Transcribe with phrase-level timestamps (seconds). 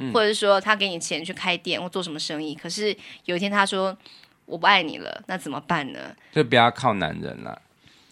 [0.00, 3.96] 嗯、或者是说他给你钱去开店或做什么生意，可是有一天他说
[4.46, 6.00] 我不爱你了，那怎么办呢？
[6.32, 7.60] 就不要靠男人了，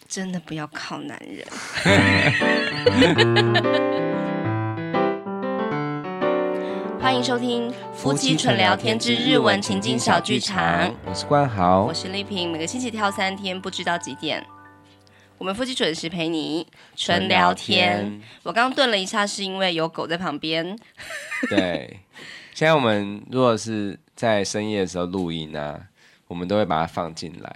[0.07, 1.45] 真的不要靠男人。
[7.01, 14.45] 欢迎收听夫妻纯聊天之日文情境小剧场，我是冠豪，我是丽萍，每个星期跳三天，不知道几点。
[15.39, 18.21] 我们夫妻准时陪你纯聊天。
[18.43, 20.77] 我刚刚顿了一下，是因为有狗在旁边。
[21.49, 21.99] 对，
[22.53, 25.81] 现在我们如果是在深夜的时候录音呢、啊，
[26.27, 27.55] 我们都会把它放进来。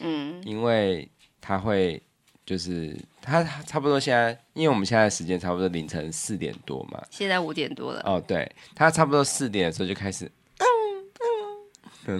[0.00, 1.08] 嗯，因为
[1.40, 2.00] 它会。
[2.44, 8.02] 就是它差不多现在，因为我们现在的时间差不多凌晨四点多嘛，现在五点多了。
[8.04, 10.30] 哦，对，它差不多四点的时候就开始。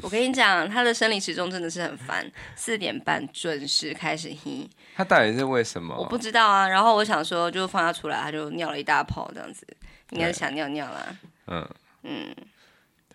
[0.02, 2.24] 我跟你讲，他的生理时钟真的是很烦，
[2.56, 4.68] 四点半准时开始嘿。
[4.94, 5.96] 他到底是为什么？
[5.96, 6.68] 我不知道啊。
[6.68, 9.66] 然后我想说，就放他出来，他就尿了一大泡，这样子，
[10.10, 11.16] 应该是想尿尿啦。
[11.46, 11.68] 嗯
[12.02, 12.34] 嗯，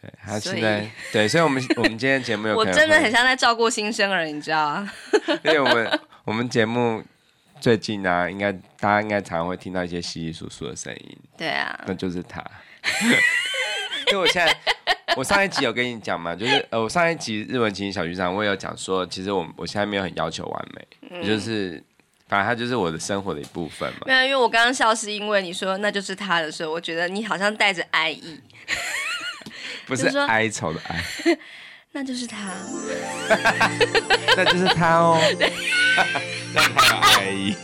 [0.02, 4.94] 对，他现在对，所以我们我们今天节目有， 我真的很像在照顾新生儿，你知道啊？
[5.44, 6.00] 因为我们。
[6.28, 7.02] 我们节目
[7.62, 11.18] 最近啊，应该大家应该常常会听到一些稀稀疏疏的声音。
[11.38, 12.44] 对啊，那就是他。
[14.12, 14.58] 因为我现在，
[15.16, 21.84] 我上一集有跟你讲嘛，就是呃，我上一集日文情景小剧场，我也有讲说，其实我我现在没有很要求完美，嗯、就是
[22.28, 24.00] 反正他就是我的生活的一部分嘛。
[24.06, 28.40] 没有，因为我刚刚笑是因为你说那就是他的时候，我觉得你好像带着爱意，
[29.86, 31.04] 不是哀愁的哀。
[31.94, 32.54] 那就是他，
[34.38, 35.18] 那就是他哦，
[36.54, 37.56] 那他有爱意，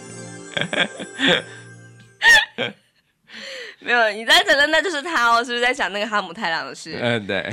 [3.84, 6.98] 没有你在承认那就是他哦，是不是在讲那个哈姆太郎的事？
[7.02, 7.50] 嗯，对，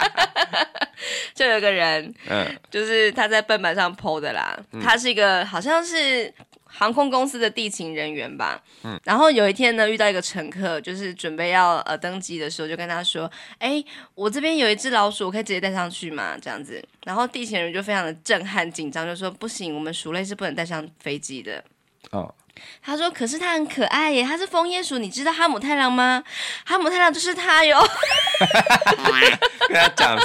[1.34, 6.32] 就有个人，嗯，就是他在笨板上 PO 的啦，嗯、他是一个好像是。
[6.72, 21.62] 航空公司的地勤人员吧，嗯，然后有一天呢，遇到一个乘客，就是准备要呃登机的时候，就跟他说：“哎，我这边有一只老鼠，我可以直接带上去吗？”这样子，然后地勤人就非常的震撼紧张，就说：“不行，我们鼠类是不能带上飞机的。”
[22.12, 22.32] 哦，
[22.82, 26.22] 他说：“可是他很可爱耶，他是枫叶鼠，你知道哈姆太郎吗？
[26.64, 27.78] 哈姆太郎就是他哟。
[29.68, 30.18] ”跟他讲，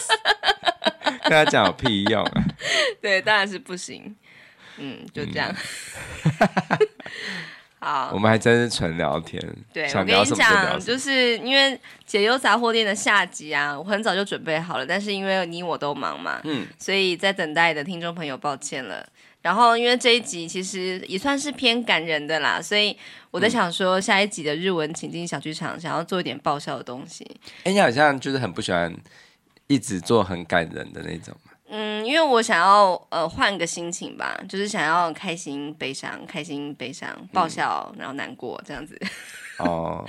[1.24, 2.44] 跟他讲有屁用啊？
[3.02, 4.16] 对，当然是不行。
[4.78, 5.54] 嗯，就这样。
[7.80, 9.40] 好，我们还真是纯聊天。
[9.72, 19.08] 对，我跟你讲，就是因为解忧杂货店的下集啊，我很早就准备好了，但是因为你我都忙嘛，嗯，所以在等待的听众朋友抱歉了。
[19.46, 22.98] 然后因为这一集其实也算是偏感人的啦，所以
[23.30, 27.24] 我在想说下一集的日文情境小剧场，想要做一点爆笑的东西。
[27.60, 28.92] 哎、欸，你好像就是很不喜欢
[29.68, 31.32] 一直做很感人的那种。
[31.70, 39.00] 嗯，因为我想要呃换个心情吧，就是想要开心、悲伤、开心、悲伤、爆笑，嗯、然后难过这样子。
[39.60, 40.04] 哦，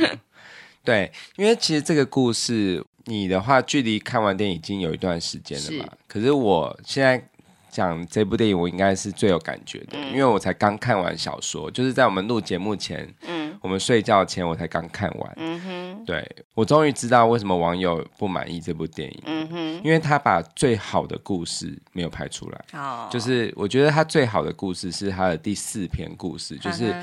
[0.83, 5.85] 对，因为其实这个故事，你的话距离看完电影已经有一段时间了嘛。
[5.85, 7.23] 是可是我现在
[7.71, 15.33] 讲这部电影，我应该是最有感觉的，嗯、因为我才刚看完小说，就是在我们录节目前，嗯，我们睡觉前我才刚看完。
[15.37, 16.05] 嗯哼。
[16.07, 22.65] 对，我终于知道为什么网友不满意这部电影，嗯哼，因为他把最好的故事没有拍出来。
[22.75, 26.95] 哦，就是我觉得他最好的故事是他的第四篇故事，就是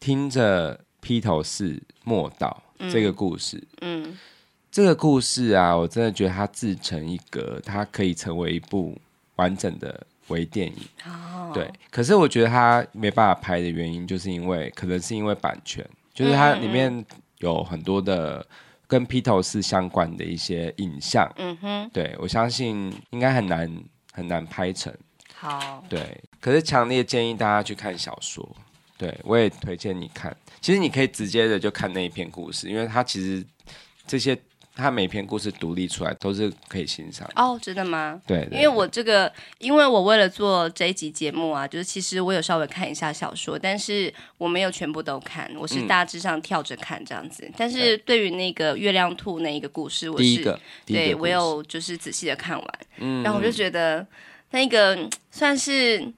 [0.00, 3.62] 听着披头士莫道这个故事。
[3.82, 4.18] 嗯，
[4.68, 8.98] 这个故事啊，我真的觉得它自成一格，它可以成为一部
[9.36, 10.76] 完整的微电影。
[11.06, 15.84] 哦，对，可是我觉得他没办法拍的原因，就是因为可能是因为版权，
[16.14, 17.04] 就是它里面。
[17.38, 18.46] 有很多的
[18.86, 23.68] 跟披头士相关的一些影像，嗯哼，对，我相信应该很难
[24.12, 24.94] 很难拍成。
[25.34, 28.48] 好，对，可是强烈建议大家去看小说，
[28.96, 30.36] 对，我也推荐你看。
[30.60, 33.44] 其实你可以直接的就看那一篇故事，因为它其实
[34.06, 34.38] 这些。
[34.74, 38.20] 他每篇故事独立出来都是可以欣赏哦，真的吗？
[38.26, 47.44] 对，对，对，因为我这个，因为我为了做这一集节目啊，就是其实我有稍微看一下小说，但是我没有全部都看，我是大致上跳着看这样子。
[47.44, 54.06] 嗯、但是对于那个月亮兔那一个故事，我是对我有就是仔细的看完，嗯，然后我就觉得
[54.52, 54.98] 那个
[55.30, 56.10] 算是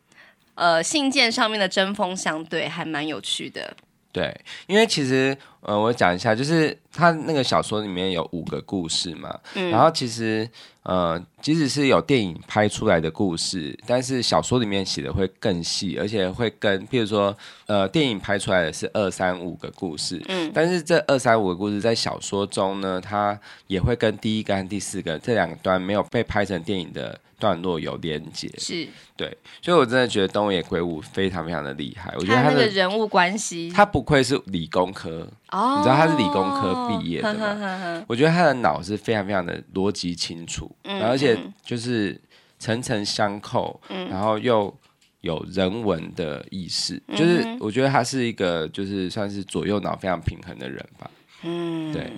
[0.54, 3.76] 呃信件上面的针锋相对，还蛮有趣的。
[4.14, 4.32] 对，
[4.68, 10.48] 因为其实，呃，我讲一下，就是他那个小说里面有五个故事嘛，嗯，然后其实，
[10.84, 27.18] 呃，即使是有电影拍出来的故事，但是小说里面写的会更细，而且会跟，譬如说，呃，电影拍出来的是二三五个故事，嗯，但是这二三五个故事在小说中呢，它也会跟第一个和第四个这两段没有被拍成电影的。
[27.44, 32.14] 段落有连结，是对，所以我真的觉得东野圭吾非常非常的厉害。
[32.16, 37.40] 我觉得他的他人物关系，他不愧是理工科哦，你知道他是理工科毕业的吗？
[37.40, 42.18] 呵呵呵，我觉得他的脑是非常非常的逻辑清楚，嗯，而且就是
[42.58, 44.74] 层层相扣，嗯，然后又
[45.20, 51.10] 有人文的意识，嗯，就是我觉得他是一个就是算是左右脑非常平衡的人吧。
[51.42, 52.10] 嗯，对，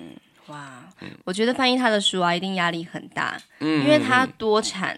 [0.47, 4.97] 哇，嗯，我觉得翻译他的书啊，一定压力很大，嗯，因为他多产，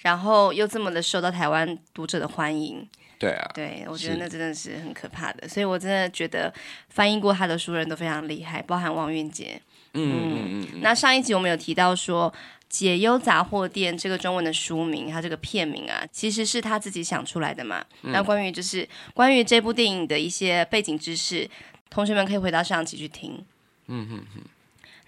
[0.00, 2.86] 然后又这么的受到台湾读者的欢迎。
[3.18, 6.50] 对啊，对，我觉得那真的是很可怕的，所以我真的觉得
[6.88, 9.60] 翻译过他的书人都非常厉害，包含王韵杰。
[9.92, 10.80] 嗯嗯嗯。
[10.80, 12.32] 那上一集我们有提到说，
[12.70, 17.84] 《解忧杂货店》这个中文的书名，它这个片名啊，其实是他自己想出来的嘛。
[18.04, 21.46] 嗯、那关于就是关于这部电影的一些背景知识，
[21.90, 23.44] 同学们可以回到上集去听。
[23.88, 24.42] 嗯嗯嗯。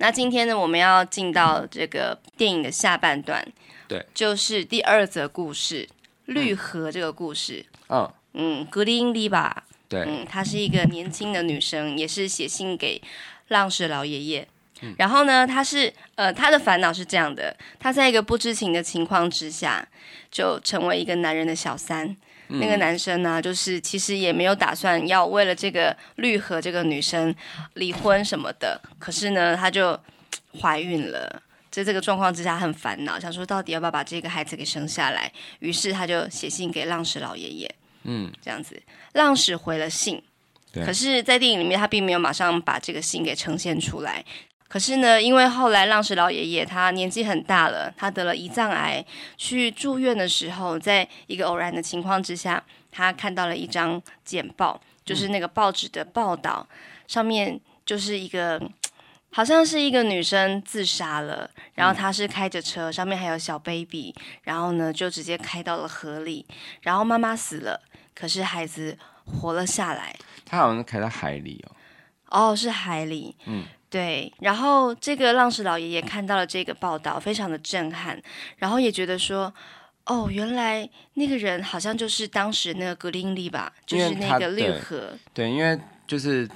[0.03, 3.41] 那今天呢，我们要进到这个电影的下半段，
[3.87, 5.89] 对，就是第二则故事——
[6.27, 7.65] 绿河这个故事。
[7.89, 13.01] 嗯嗯，格林丽吧，对，嗯，她是一个年轻的女生，也是写信给
[13.47, 14.49] 浪士老爷爷。
[14.81, 19.87] 嗯、然后呢，她是呃，她的烦恼是这样的：她在一个不知情的情况之下，
[20.33, 22.17] 就成为一个男人的小三。
[22.53, 27.35] 嗯、那个男生呢，就是其实也没有打算要为了这个绿和这个女生
[27.75, 28.81] 离婚什么的。
[28.99, 29.99] 可是呢，他就
[30.61, 31.43] 怀孕了。
[31.71, 35.33] 在这个状况之下，很烦恼，想说到底要不要把这个孩子给生下来。
[35.61, 37.75] 于是他就写信给浪矢老爷爷。
[38.03, 38.79] 嗯，这样子，
[39.15, 40.23] 浪矢回了信，
[40.71, 44.23] 对可是，在电影里面他并没有马上把这个信给呈现出来。
[44.73, 49.05] 可是呢，因为后来浪石老爷爷他年纪很大了，他得了胰脏癌，
[49.37, 56.77] 去住院的时候，在一个偶然的情况之下，他看到了一张简报，就是那个报纸的报道，嗯、
[57.07, 58.59] 上面就是一个
[59.31, 64.15] 好像是一个女生自杀了，然后她是开着车，上面还有小 baby，
[64.45, 66.47] 然后呢就直接开到了河里，
[66.81, 67.79] 然后妈妈死了。
[68.15, 68.97] 可是孩子
[69.27, 70.17] 活了下来，
[70.47, 71.77] 他好像是开到海里哦。
[72.31, 73.37] 哦，是海里。
[73.45, 74.33] 嗯，对。
[74.41, 78.21] 然后这个浪士老爷爷看到了这个报道，非常的震撼，
[78.56, 79.53] 然后也觉得说，
[80.06, 85.11] 哦，原来那个人好像就是当时那个格林利吧，就是那个绿河。
[85.35, 86.49] 对，因为就是。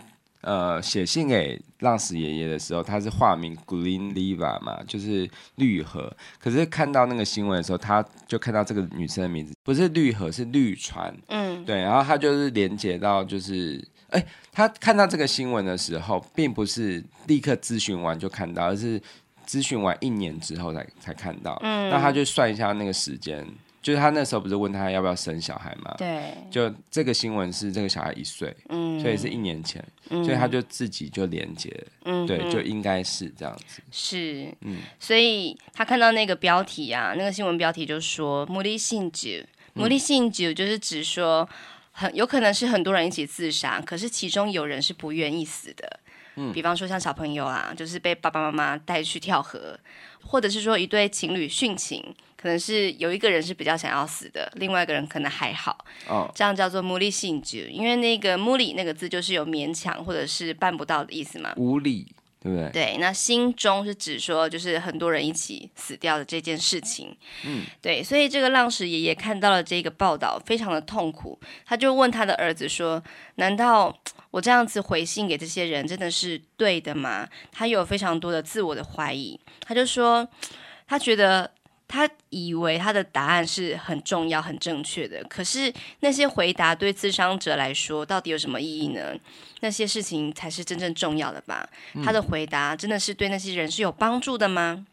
[0.42, 6.14] 呃，写信给浪士爷爷的时候，他是化名 Green Liver 嘛，就是绿河。
[6.38, 11.12] 可是看到那个新闻的时候，他就看到这个女生的名字不是绿河，是绿船。
[11.26, 11.80] 嗯，对。
[11.80, 13.82] 然后他就是连接到，就是
[14.16, 19.00] 哎，他看到这个新闻的时候，并不是立刻咨询完就看到，而是
[19.46, 21.58] 咨询完一年之后才才看到。
[21.62, 23.46] 嗯，那他就算一下那个时间。
[23.82, 25.94] 就是他那时候不是问他要不要生小孩吗？
[25.96, 29.80] 对，就这个新闻是这个小孩一岁，嗯，所以是一年前，
[30.10, 31.72] 嗯、所以他就自己就连接，
[32.04, 39.30] 嗯，对，就应该是这样子，是，嗯，所以他看到那个标题啊，那个新闻标题就说“无理心中
[39.78, 41.48] ”，“无理心中”就是指说
[41.98, 46.00] 很有可能是很多人一起自杀，可是其中有人是不愿意死的，
[46.34, 49.78] 嗯，比方说像小朋友啊，就是被爸爸妈妈带去跳河，
[50.22, 52.14] 或者是说一对情侣殉情。
[52.38, 55.84] 可能是有一个人是比较想要死的，另外一个人可能还好。
[56.06, 61.54] 哦，这样叫做无理心中，因为那个无理那个字就是有勉强或者是办不到的意思嘛。
[61.56, 62.06] 无理，
[62.46, 62.70] 对不对？
[62.70, 67.16] 对，那心中是指说就是很多人一起死掉的这件事情。
[67.44, 73.02] 嗯，对，所以这个浪矢爷爷看到了这个报道，非常的痛苦，他就问他的儿子说
[73.34, 73.92] ：“难道
[74.30, 80.28] 我这样子回信给这些人真的是对的吗？”他有非常多的自我的怀疑，他就说
[80.86, 81.50] 他觉得。
[81.88, 89.14] 他以为他的答案是很重要、很正确的，可是那些回答对自伤者来说到底有什么意义呢？
[89.60, 91.68] 那些事情才是真正重要的吧？
[91.94, 94.84] 嗯、他的回答真的是对那些人是有帮助的吗？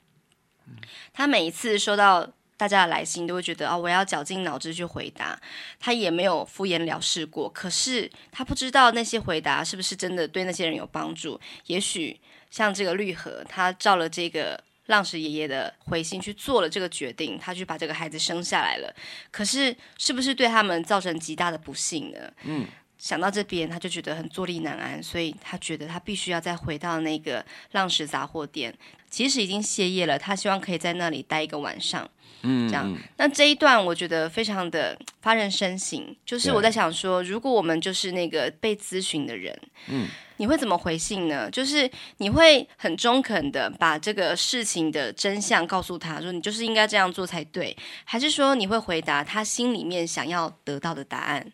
[0.67, 0.75] 嗯、
[1.11, 5.37] 他每一次收到大家的来信，都会觉得哦，我要绞尽脑汁去回答。
[5.79, 11.39] 他也没有敷衍了事过，可是他不知道那些回答是不是真的对那些人有帮助。
[11.65, 12.19] 也许
[12.51, 14.63] 像这个绿河，他照了这个。
[14.87, 18.93] 浪石爷爷的回信去做了这个决定，他去把这个孩子生下来了。
[19.31, 22.33] 可是，是不是对他们造成极大的不幸呢？
[22.43, 22.65] 嗯，
[23.03, 28.73] 想到这边，他就觉得很坐立难安，所以他觉得他必须要再回到那个浪石杂货店。
[29.09, 32.09] 其实已经歇业了，他希望可以在那里待一个晚上。
[32.43, 32.97] 嗯，这样。
[33.17, 39.53] 那这一段我觉得非常的发人深省，就是我在想说，如果我们就是那个被咨询的人，
[39.89, 40.07] 嗯。
[40.37, 41.51] 你会怎么回信呢？
[41.51, 51.51] 就是你会很中肯的把这个事情的真相告诉他，说你就是应该这样做才对，还是说你会回答他心里面想要得到的答案？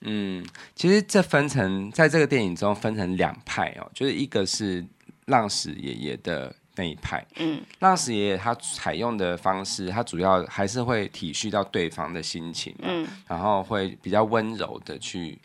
[0.00, 4.84] 嗯，其实这分成在这个电影中分成两派哦，就是一个是
[5.26, 15.38] 浪矢爷爷的那一派，嗯，浪矢爷爷他采用的方式，他主要还是会体恤到对方的心情，嗯，然后会比较温柔的去。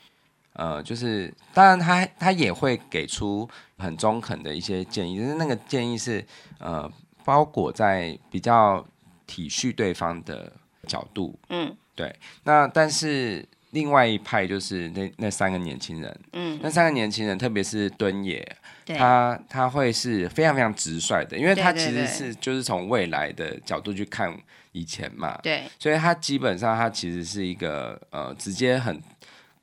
[0.53, 6.23] 呃，就是当然他他也会给出很中肯的一些建议，就是那个建议是
[6.59, 6.91] 呃
[7.23, 8.85] 包裹在比较
[9.25, 10.51] 体恤对方的
[10.85, 12.13] 角度，嗯，对。
[12.43, 18.45] 那但是另外一派就是那那三个年轻人，嗯，那三个年轻人，特别是敦也，
[18.85, 24.35] 他他会是非常非常直率的，因为他其实是就是从未来的角度去看
[24.71, 29.01] 以前嘛，对，所以他基本上他其实是一个呃直接很。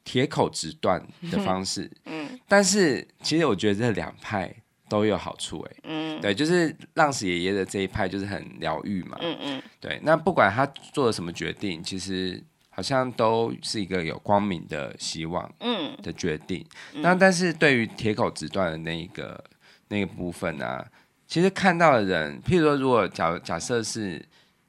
[0.05, 0.99] 铁口直断
[1.31, 4.51] 的方式，嗯，但是其实我觉得这两派
[4.89, 12.43] 都有好处，哎，嗯，对，就是浪矢爷爷的这一派就是很疗愈嘛，嗯嗯，对，那不管他做了什么决定，其实
[12.79, 16.65] 好像都是一个有光明的希望，嗯的决定。
[16.95, 19.43] 嗯、那但是对于铁口直断的那一个
[19.89, 20.87] 那个部分呢、啊，
[21.27, 24.25] 其实看到的人，譬如说，如果假假设是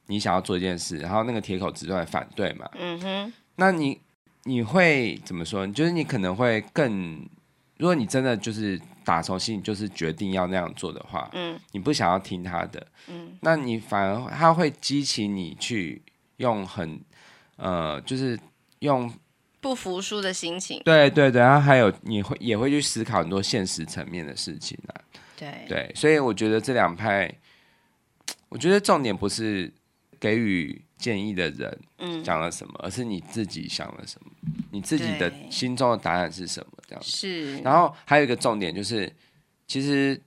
[0.08, 4.00] 你想要做一件事，然后那个铁口直断反对嘛，嗯哼，那你。
[4.44, 5.66] 你会怎么说？
[5.66, 7.28] 就是你可能会更，
[7.76, 16.00] 如果你真的就是打从心里就是决定要那样做的话，嗯，你不想要听他的，嗯，那你反而他会激起你去
[16.38, 16.98] 用很，
[17.60, 18.38] 呃，就是
[18.80, 19.12] 用
[19.60, 24.94] 不服输的心情，对对对，然后还有你会也会去思考很多现实层面的事情啊，
[25.36, 27.32] 对对，所以我觉得这两派，
[28.48, 29.72] 我觉得重点不是
[30.18, 30.82] 给予。
[31.00, 31.78] 建议的人
[32.22, 34.30] 讲了什么，嗯、而是你自己想了什么，
[34.70, 36.72] 你自己的心中的答案是什么？
[36.86, 37.56] 这样是。
[37.60, 39.10] 然后还有一个重点就是，
[39.66, 40.20] 其实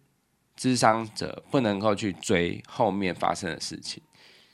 [0.55, 4.01] 智商者不能够去追后面发生的事情。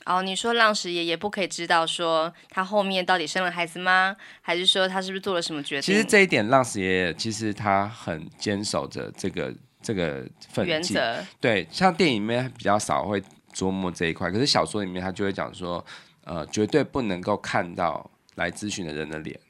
[0.04, 4.16] 哦，你说浪石爷爷不可以知道说他后面到底生了孩子吗？
[4.40, 5.82] 还是说他是不是做了什么决定？
[5.82, 11.16] 其实这一点，浪石爷爷其实他很坚守着这个这个分原则。
[11.40, 13.22] 对，像电影里面比较少会
[13.54, 15.84] 琢磨这一块，可是小说里面他就会讲说。
[16.22, 19.40] 呃，绝对不能够看到来咨询的人的脸，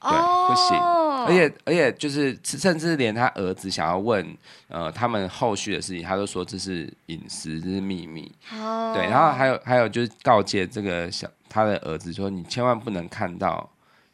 [0.00, 0.48] 对，oh.
[0.48, 0.76] 不行。
[0.78, 4.36] 而且，而且就是，甚至连他儿子想要问
[4.68, 8.32] 呃他们后续的事情，他都说这是隐私，这是秘密。
[8.52, 8.94] Oh.
[8.94, 13.68] 对，然后还有还有就是告诫这个小他的儿子说，你千万不能看到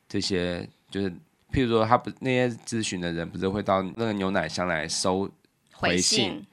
[0.08, 1.10] 这些，就是
[1.52, 5.30] 譬如说他不那些咨询的人不是会到那个牛奶箱来收
[5.72, 6.44] 回信。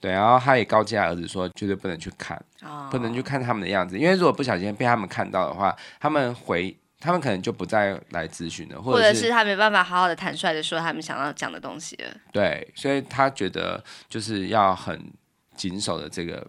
[0.00, 2.90] 对，然后他也告诫他儿子说，绝对不能去看，oh.
[2.90, 12.10] 不能去看他们的样子，因为如果不小心被他们看到的话，他们回，他们可能就不再来咨询了，或者是，他没办法好好的坦率的说他们想要讲的东西了。
[12.30, 15.10] 对，所以他觉得就是要很
[15.56, 16.46] 谨守的这个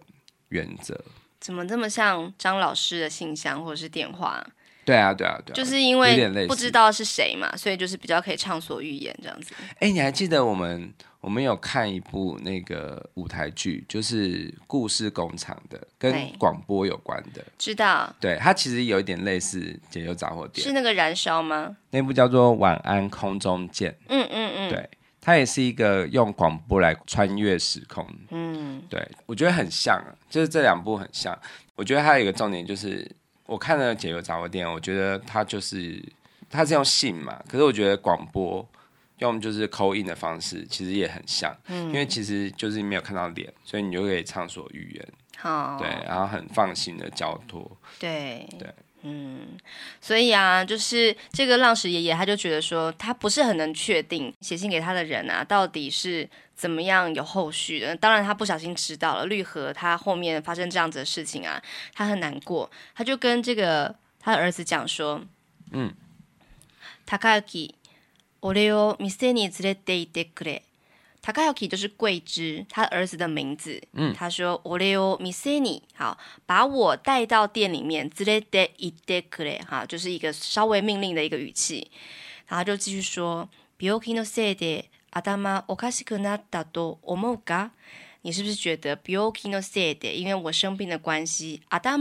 [0.50, 0.98] 原则。
[1.40, 4.46] 怎么这么像张老师的信箱或者是电话？
[4.84, 9.54] 对啊，对啊，对啊，就是因为不知道是谁嘛，所以就是比较可以畅所欲言这样子。
[9.78, 10.92] 哎，你还记得我们？
[11.22, 17.40] 我们有看一部那个舞台剧，就是故事工厂的，跟广播有关的。
[17.56, 18.12] 知道。
[18.20, 20.64] 对，它其实有一点类似《解忧杂货店》。
[20.68, 21.76] 是那个燃烧吗？
[21.90, 23.92] 那部叫做《晚安空中见》。
[24.08, 24.68] 嗯嗯嗯。
[24.68, 28.04] 对，它也是一个用广播来穿越时空。
[28.30, 28.82] 嗯。
[28.90, 31.38] 对，我觉得很像，就是这两部很像。
[31.76, 33.08] 我觉得还有一个重点就是，
[33.46, 36.02] 我看了《解忧杂货店》，我觉得它就是
[36.50, 38.68] 它是用信嘛，可是我觉得广播。
[39.22, 48.68] 用就是 call in 的方式，其实也很像，嗯、因为其实就是没有看到脸，所以你就可以畅所欲言，好，对，然后很放心的交托，对对，
[49.02, 49.56] 嗯，
[50.00, 57.96] 所以啊，就是这个浪石爷爷他就觉得说，他不是很能确定写信给他的人啊，到底是怎么样有后续的。
[57.96, 61.62] 当然，他不小心知道了绿河他后面发生这样子的事情啊，
[61.94, 65.20] 他很难过，他就跟这个他的儿子讲说，
[65.72, 65.92] 嗯，
[67.06, 67.74] 高之。
[68.42, 70.64] 我を店に连れて行ってくれ。
[71.22, 73.80] 高之就是桂枝，他儿子的名字。
[73.94, 78.10] 嗯，他说我を店に，好，把我带到店里面。
[78.10, 81.92] 连れて行ってくれ，哈，就是一个稍微命令的一个语气。
[82.48, 87.70] 然后就继续说，病気のせいで头おかしくなったと思うか？
[88.22, 91.96] 你是不是觉得病気のせいで，因为我生病的关系，头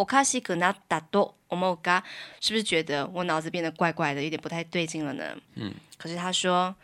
[0.00, 2.02] おかしくなったと思うか？
[2.38, 5.36] 是不是觉得我脑子变得怪怪的，有点不太对劲了呢？
[5.54, 5.72] 嗯。
[5.96, 6.74] 可是他说，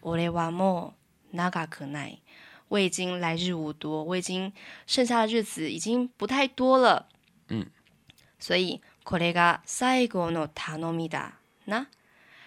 [0.00, 0.94] 我はも
[1.32, 2.18] う长くない，
[2.68, 4.52] 我已经来日无多，我已经
[4.86, 7.08] 剩下的日子已经不太多了。
[7.48, 7.66] 嗯。
[8.38, 11.32] 所以これが最后の頼みだ
[11.66, 11.86] な。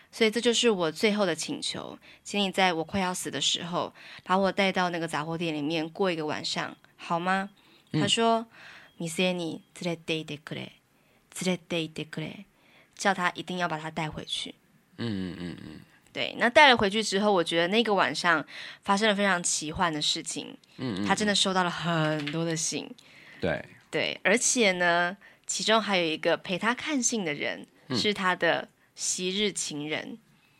[0.10, 3.94] 所以这就是我最后的请求，请你在我快要死的时候，
[4.24, 7.50] 把我带到那个杂货店里面过一个晚上，好吗？
[7.92, 8.48] 嗯、他说。
[8.98, 10.72] 店に连れて行ってくれ，
[11.32, 12.46] 连れて行ってくれ，
[12.98, 14.56] 叫他一定要把他带回去。
[14.98, 15.80] 嗯嗯嗯嗯，
[16.14, 16.36] 对。
[16.38, 18.46] 那带了回去之后，我觉得那个晚上
[18.84, 20.56] 发生了非常奇幻的事情。
[20.78, 22.90] 嗯，嗯，他真的收到了很多的信。
[23.42, 30.18] 对对，而且呢，其中还有一个陪他看信的人，嗯、是他的昔日情人。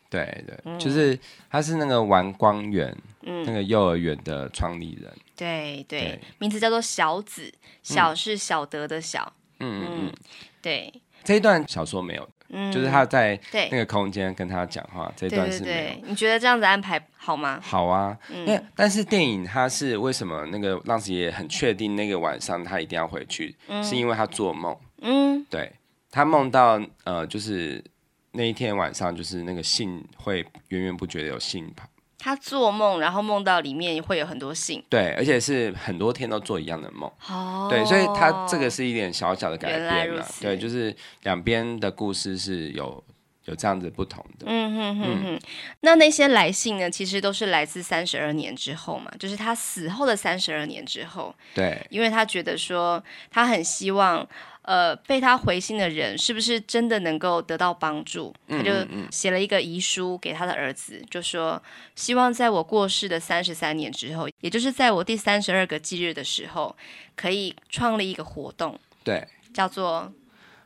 [0.09, 1.17] 对对，嗯、就是
[1.49, 5.11] 他是那个玩光源，嗯，那个幼儿园的创立人。
[5.35, 9.31] 对对，对名字叫做小子，小是小德的小。
[9.59, 10.13] 嗯嗯嗯，
[10.61, 10.91] 对。
[11.23, 12.27] 这一段小说没有。
[12.51, 13.39] 嗯，就是他在
[13.69, 15.75] 那个空间跟他讲话，这一段是没有。
[15.75, 17.59] 对对对，你觉得这样子安排好吗？
[17.61, 24.75] 好啊，因为、嗯、但是电影他是为什么那个浪子爷爷很确定那个晚上他一定要回去，嗯、是因为他做梦。
[25.01, 25.71] 嗯，对，
[26.09, 27.83] 他梦到呃，就是
[28.31, 31.87] 那一天晚上，就是那个信会源源不绝的有信跑。
[32.21, 40.93] 他做梦，然后梦到里面会有很多信，对，而且是很多天都做一样的梦，哦，对，所以他这个是一点小小的改变了，对，就是
[41.23, 43.01] 两边的故事是有
[43.45, 45.35] 有这样子不同的，嗯哼哼哼。
[45.35, 45.39] 嗯、
[45.79, 54.27] 那那些来信呢，其实都是来自三十二年之后嘛，就是他死后的三十二年之后，对，因为他觉得说他很希望。
[54.69, 58.31] 呃，被他回信的人是不是真的能够得到帮助？
[58.47, 58.71] 他就
[59.09, 61.59] 写了一个遗书给他的儿子，就说
[61.95, 66.75] 希望在我过世的三十三年之后，也就是在我第三十二个忌日的时候，
[67.15, 70.13] 可以创立一个活动，对，叫做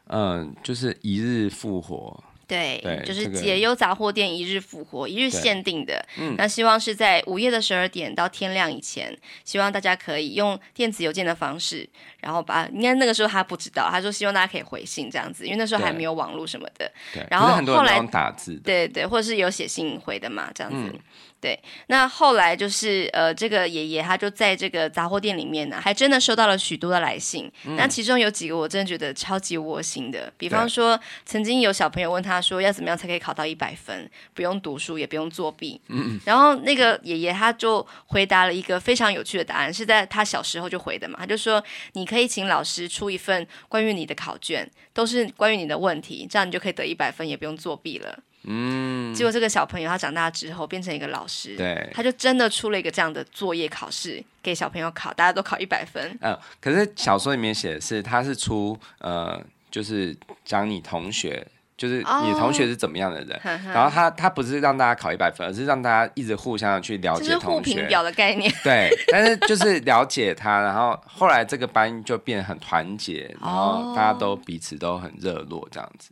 [0.07, 2.22] 嗯，就是一日复活。
[2.53, 6.05] 对，对就是解忧杂货店一日复活，一日限定的。
[6.17, 11.89] 嗯，那希望是在午夜的十二点到天亮以前，希望大家可以用电子邮件的方式，
[12.22, 16.91] 然后把应该那个时候他不知道，他说希望大家可以回信这样子，因为那时候还没有网络什么的。
[17.13, 20.89] 对，然后后来打字，对对，或者是有写信回的嘛，这样子。
[20.93, 21.00] 嗯
[21.43, 27.51] 对，那后来就是呃，这个爷爷他就在这个杂货店里面呢，还真的收到了许多的来信。
[27.65, 35.81] 嗯、那其中有几个我真的觉得超级窝心的，比方说，曾经有小朋友问他说，要怎么样才可以考到一百分，不用读书也不用作弊。
[35.89, 48.17] 嗯，然后那个爷爷他就回答了一个非常有趣的答案，是在他小时候就回的嘛，他就说，你可以请老师出一份关于你的考卷，都是关于你的问题，这样你就可以得一百分，也不用作弊了。
[48.45, 56.17] 嗯，结果这个小朋友他长大之后变成一个老师，对，他就真的出了一个这样的作业考试给小朋友考，大家都考一百分。
[56.19, 59.41] 嗯，可是小说里面写的是他是出呃，
[59.72, 60.13] 就是
[60.44, 68.53] 讲你同学，就是你的同学是怎么样的人，哦、然后他他不是让大家考一百分，而是让大家一直互相的去了解同学，表的概念。
[68.61, 76.11] 对，但是就是了解他，然后后来这个班就变得很团结，然后大家都彼此都很热络这样子。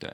[0.00, 0.12] 对，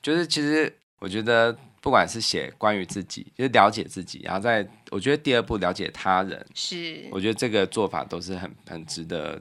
[0.00, 0.72] 就是其实。
[1.04, 9.38] 我觉得不管是写关于自己，就是了解自己，然后在我觉得第二步了解他人，是我觉得这个做法都是很很值得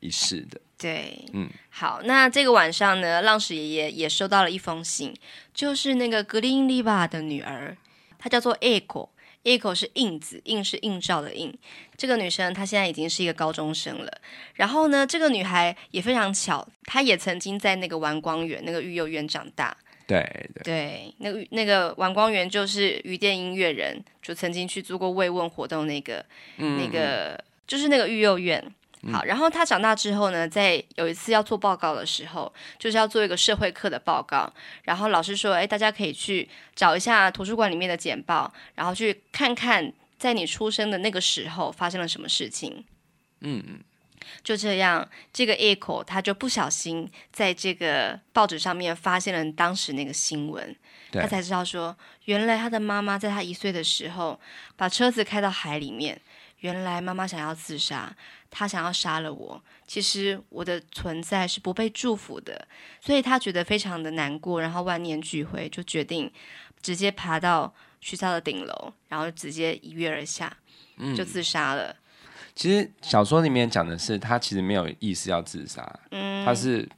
[0.00, 0.60] 一试的。
[0.76, 5.14] 对，嗯，好，那这个晚上呢，浪矢爷爷也收到了一封信，
[5.54, 7.76] 就是那个格林利巴的女儿，
[8.18, 11.56] 她叫做 Echo，Echo 是印子，印是映照的印。
[11.96, 14.20] 这个女生她现在已经是一个高中生了。
[14.54, 19.76] 然后呢，这个女孩也非常巧，她也曾经在那个玩光园那个育幼院长大。
[20.08, 26.24] 对对，对，那个那个王光源就是鱼店音乐人，就曾经去做过慰问活动，那个、
[26.56, 28.64] 嗯、那个就是那个育幼院。
[29.02, 42.84] 嗯、好，然后他长大之后呢，在有一次要做报告的时候，就是要做一个社会课的报告，然后老师说，哎，大家可以去找一下图书馆里面的简报，然后去看看在你出生的那个时候发生了什么事情。
[43.42, 43.78] 嗯嗯。
[44.42, 50.74] 就这样，这个 Echo 他就不小心在这个报纸上面发现了当时那个新闻，
[51.12, 54.38] 他才知道说，原来他的妈妈在他一岁的时候
[54.76, 56.20] 把车子开到海里面，
[56.60, 58.14] 原来妈妈想要自杀，
[58.50, 59.62] 她想要杀了我。
[59.86, 62.66] 其实我的存在是不被祝福的，
[63.00, 66.30] 所以他觉得非常的难过，然后万念俱灰，就决定
[66.82, 70.54] 直接爬到学校的顶楼，然后直接一跃而下，
[71.16, 71.90] 就自杀了。
[71.90, 71.96] 嗯
[72.58, 76.88] 其实小说里面讲的是，他其实没有意思要自杀，嗯，他是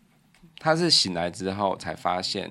[0.59, 2.51] 他是醒来之后才发现，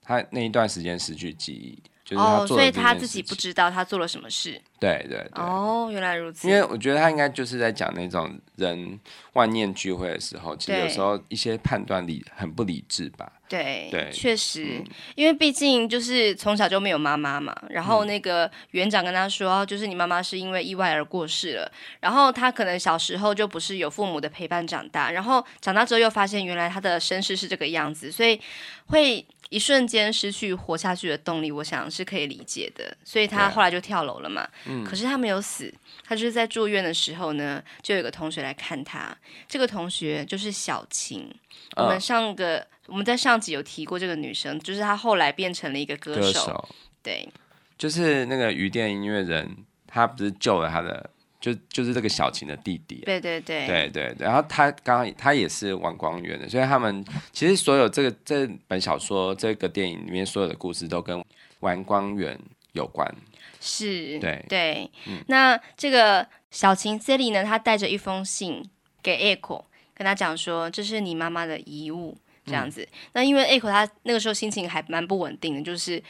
[0.00, 1.82] 他那一段时间失去记忆。
[2.16, 4.60] 哦，所以他自己不知道他做了什么事。
[4.78, 5.30] 对对对。
[5.34, 6.48] 哦，原来如此。
[6.48, 8.98] 因为我觉得他应该就是在讲那种人
[9.34, 13.30] 万念俱灰的时候，其实有时候一些判断力很不理智吧。
[13.48, 14.82] 对对，确实，
[15.16, 17.54] 因为毕竟就是从小就没有妈妈嘛。
[17.68, 21.72] 然后那个园长跟他说，就是你妈妈是因为意外而过世了。
[22.00, 28.40] 然后他可能小时候就不是有父母的陪伴长大，然后长大之后又发现原来他的身世是这个样子，所以
[28.86, 29.26] 会。
[29.50, 32.96] 一瞬间失去活下去的动力，我想是可以理解的。
[33.04, 34.48] 所以他后来就跳楼了嘛。
[34.64, 34.82] 嗯。
[34.82, 39.14] 可是他没有死，他就是在住院的时候呢，就有个同学来看他。
[39.46, 41.30] 这个同学就是小晴。
[41.76, 46.20] 哦、我们上个我们在上集有提过这个女生，就是她后来变成了一个歌手。
[46.22, 46.68] 歌手。
[47.02, 47.28] 对。
[47.76, 51.10] 就是那个鱼店音乐人，他不是救了他的
[51.40, 61.24] 就就是这个小琴的弟弟，对对对，对对，然后他刚刚他也是玩光源的，所以他们 其实所有这个这本小说这个电影里面所有的故事都跟
[61.60, 62.38] 玩光源
[62.72, 63.10] 有关，
[63.58, 64.44] 是，对。
[64.50, 68.62] 对，嗯、那这个小晴这里呢，他带着一封信
[69.02, 72.82] 给 Echo，跟他讲说这是你妈妈的遗物，这样子。
[72.82, 76.02] 嗯、那因为 Echo 他那个时候心情还蛮不稳定的，就是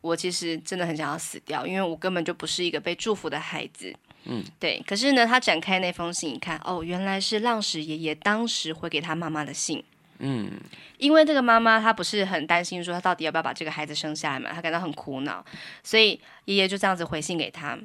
[0.00, 3.92] 我其实真的很想要死掉，因为我根本就不是一个被祝福的孩子。
[4.27, 4.81] 嗯，对。
[4.87, 9.83] 可是呢，他展开那封信一看，哦，原来是浪矢爷爷当时回给他妈妈的信。
[10.19, 10.61] 嗯，
[10.99, 15.43] 因为这个妈妈她不是很担心说她到底要不要把这个孩子生下来嘛，她感到很苦恼，
[15.83, 17.77] 所以爷爷就这样子回信给他。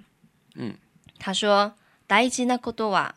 [0.54, 0.74] 嗯，
[1.18, 3.14] 他说：“大事なことは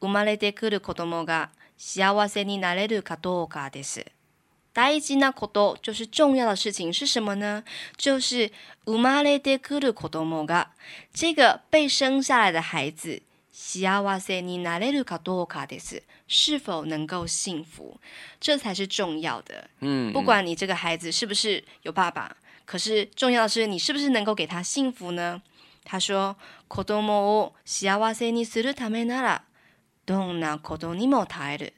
[0.00, 4.04] 生まれてくる子供が幸せになれるかどうかです。”
[4.74, 7.64] 大事なこと就是重要的事情是什么呢？
[7.96, 8.52] 就是
[8.84, 10.68] 生まれてくる子供が
[11.12, 13.82] 这个被生下来的孩子幸
[14.20, 17.98] せになれるかどうかです，是否能够幸福，
[18.38, 19.68] 这才是重要的。
[19.80, 25.42] 嗯，不管你这个孩子是不是有爸爸，可是重要的是你是不是能够给他幸福呢？
[25.84, 29.42] 他说：“子供を幸せにするためなら
[30.06, 31.72] どんなことにも耐える。”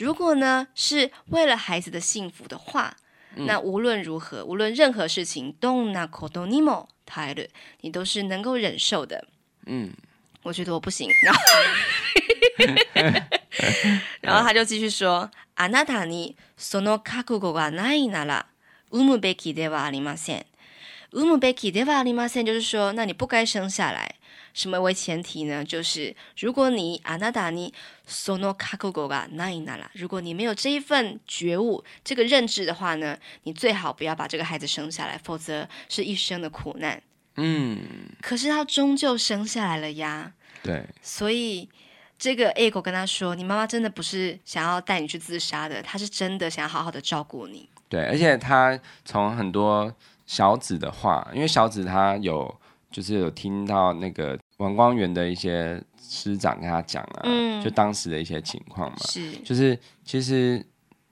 [0.00, 2.96] 如果呢是为了孩子的幸福的话，
[3.36, 7.48] 嗯、那无论如何，无论任何事情，どんなことにも耐える，
[7.80, 9.26] 你都是能够忍受的。
[9.66, 9.92] 嗯，
[10.42, 11.10] 我觉得我不行。
[11.22, 11.40] 然后，
[14.20, 18.46] 然后他就继续说：“あなたにその覚悟がないなら
[18.90, 20.46] 产むべきではありません。
[21.12, 24.16] 产むべきではありません，就是说，那你不该生下来。”
[24.54, 25.62] 什么为前提呢？
[25.62, 27.72] 就是如果你あなたに
[28.08, 37.02] その覚悟がないなら，如果你没有这一份觉悟、这个认知的话呢，你最好不要把这个孩子生下来，否则是一生的苦难。
[37.36, 37.78] 嗯，
[38.22, 40.32] 可是他终究生下来了呀。
[40.62, 41.68] 对，所以
[42.18, 49.94] 这个 A 狗跟他说：“你妈妈真的不是想要带你去自杀的，她是真的想要好好的照顾你。”对，而且他从很多
[50.26, 52.58] 小子的话，因为小子他有。
[52.91, 60.63] 就是有听到那个王光源的一些师长跟他讲啊，嗯、就当时的一些情况嘛，是，就是其实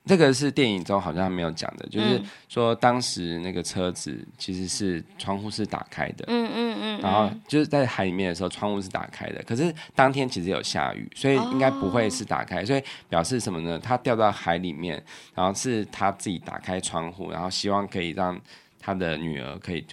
[0.05, 13.79] 这个是电影中好像没有讲的，就是说当时那个车子其实是窗户是打开的，嗯嗯嗯，然后就是在海里面的时候窗户是打开的，可是当天其实有下雨，所以应该不会是打开，哦、所以表示什么呢？
[13.79, 15.01] 他掉到海里面，
[15.35, 18.39] 然后是他自己打开窗户，然后希望可以让
[18.79, 19.85] 他的女儿可以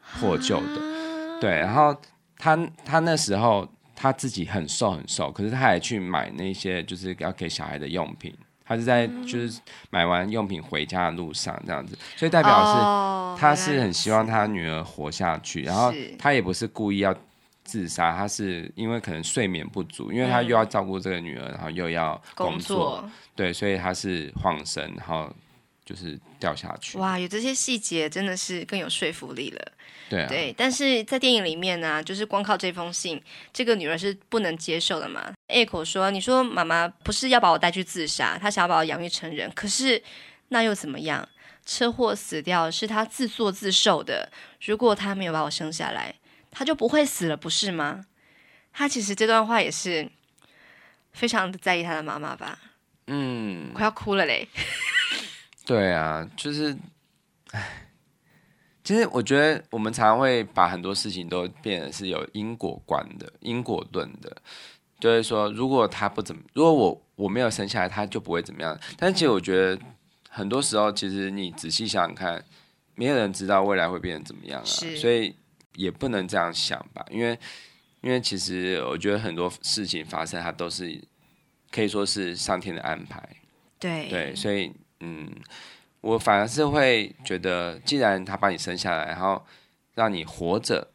[0.00, 0.82] 获救的。
[0.82, 1.01] 啊
[1.42, 1.92] 对，然后
[2.36, 8.32] 他他那时候他自己很瘦很瘦，可是他还去买那些就是要给小孩的用品，
[8.64, 17.12] 他是在就是买完用品回家的路上这样子，所以代表是他是很希望他女儿活下去，然后他也不是故意要
[17.64, 25.28] 自杀，他是因为可能睡眠不足，因为他又要照顾这个女儿，然后又要工作，对，所以他是晃神，然后
[25.84, 26.98] 就是掉下去。
[26.98, 29.72] 哇，有这些细节真的是更有说服力了。
[30.12, 33.18] 对，啊、对，但是在电影里面呢、啊，就是光靠这封信，
[33.50, 35.32] 这个女儿是不能接受的嘛。
[35.64, 40.02] 口说：“你说妈妈不是要把我带去自杀，她想要把我养育成人，可是
[40.48, 41.26] 那又怎么样？
[41.64, 44.30] 车祸死掉是她自作自受的。
[44.60, 46.14] 如果她没有把我生下来，
[46.50, 48.04] 她就不会死了，不是吗？
[48.70, 50.10] 她其实这段话也是
[51.14, 52.58] 非常的在意她的妈妈吧？
[53.06, 54.46] 嗯，快要哭了嘞。
[55.64, 56.76] 对啊，就是，
[57.52, 57.88] 唉。”
[58.84, 64.36] 其实我觉得我们常常会把很多事情都变得是有因果观的、因果论的，
[64.98, 68.76] 就是说，如果他不怎么，如果我我没有生下来，他就不会怎么样。
[68.96, 69.78] 但其实我觉得
[70.28, 72.44] 很多时候，其实你仔细想想看，
[72.96, 75.34] 没有人知道未来会变成怎么样啊，所以
[75.76, 77.06] 也不能这样想吧。
[77.10, 77.38] 因为
[78.00, 81.00] 因为其实我觉得很多事情发生，它都是
[81.70, 83.22] 可以说是上天的安排。
[83.78, 85.30] 对对，所以嗯。
[86.02, 89.40] 我反而是会觉得，既然他把你生下来，然后
[89.94, 90.88] 让你活着，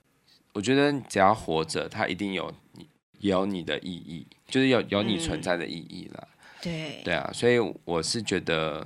[0.52, 2.88] 我觉得只要活着，他一定有你
[3.20, 6.28] 有你的意义，就是有有你存在的意义了。
[6.28, 8.86] 嗯、对对啊，所以我是觉得，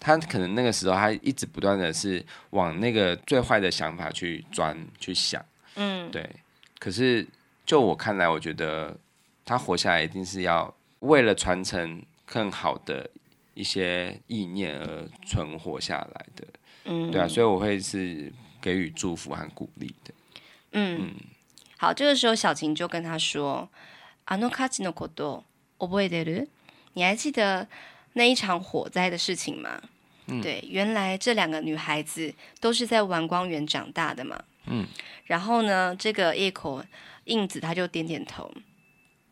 [0.00, 5.40] 他可能那个时候他一直不断的是往那个最坏的想法去钻去想。
[5.76, 6.28] 嗯，对。
[6.80, 7.24] 可是
[7.64, 8.96] 就我看来，我觉得
[9.44, 13.08] 他活下来一定是要为了传承更好的。
[13.57, 16.47] 一些意念而存活下来的，
[16.85, 20.13] 嗯，对啊，所以我会是给予祝福和鼓励的，
[20.71, 21.13] 嗯，嗯
[21.77, 25.43] 好，这个时候小晴就跟他说：“あの火事のこと
[25.77, 26.47] 覚えてる？
[26.93, 27.67] 你还记得
[28.13, 29.81] 那一场火灾的事情吗？”
[30.27, 34.87] 嗯，对，原来这两个女孩子都是在丸光源长大的嘛，嗯，
[35.25, 36.83] 然后呢，这个 Eiko
[37.25, 38.49] 应子他就点点头。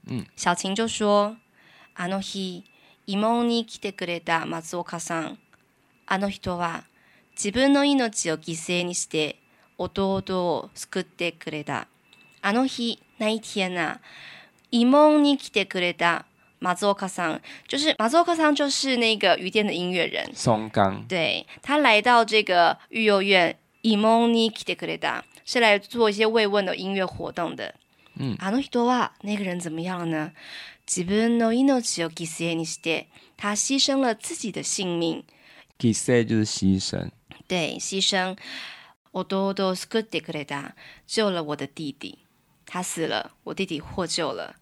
[0.08, 2.64] 嗯，小晴就说：“あの日、
[3.07, 5.39] 慰问に来てくれた松冈さん、
[6.07, 6.85] あの人は
[7.37, 9.37] 自分の命を犠牲にして
[9.79, 11.87] 弟を救ってくれた。
[12.43, 14.01] あの日那一天呐、啊，
[14.73, 16.25] 慰问に来てくれた。”
[16.59, 17.39] 马祖卡桑
[17.69, 21.05] 就是马祖卡桑，就是那个鱼店的音乐人松冈。
[21.07, 27.75] 对，他来到这个育幼院，伊蒙尼基德克雷达是来做一些慰问的音乐活动的。
[28.19, 30.33] 嗯，阿诺希多瓦那个人怎么样了呢？
[30.87, 35.25] 自分の命を犠牲にして，他牺牲了自己的性命。
[35.79, 37.11] 犠牲就是牺牲。
[37.49, 38.37] 对，牺牲。
[39.13, 40.75] 我多多斯克德克雷达
[41.07, 42.19] 救了我的弟弟，
[42.65, 44.57] 他死了，我弟弟获救了。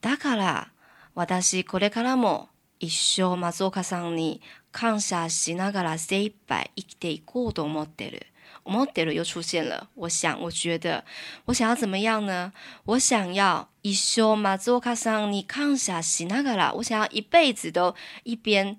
[0.00, 0.72] だから。
[1.14, 8.27] 私これからも一生松冈さんに感谢しながら精一杯生きていこうと思ってる。
[8.67, 9.89] 思ってる又出现了。
[9.95, 11.03] 我想，我觉得，
[11.45, 12.51] 我想要怎么样呢？
[12.85, 18.77] 我想要一生松冈さんに感谢しながら，我想要一辈子都一边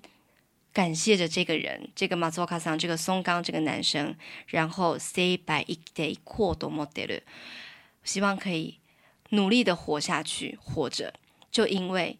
[0.73, 4.15] 感谢着这个人，这个松冈さん，这个松冈这个男生，
[4.47, 7.21] 然后精一杯生きていこうと思ってる。
[8.03, 8.79] 希望可以
[9.29, 11.13] 努力的活下去，活着，
[11.51, 12.17] 就因为。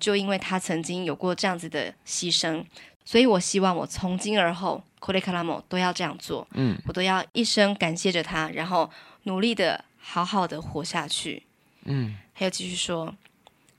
[0.00, 2.64] 就因为他曾经有过这样子的牺牲，
[3.04, 6.46] 所以我希望我从今而后，これからも都要这样做。
[6.52, 8.90] 嗯，我都要一生感谢着他，然后
[9.22, 11.44] 努力的好好的活下去。
[11.84, 13.14] 嗯，还有继续说，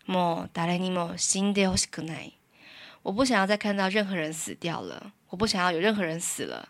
[0.07, 2.33] もう谁にも死んでほしくない。
[3.03, 6.69] 我不想要再看到任何人死掉了，我不想要有任何人死了。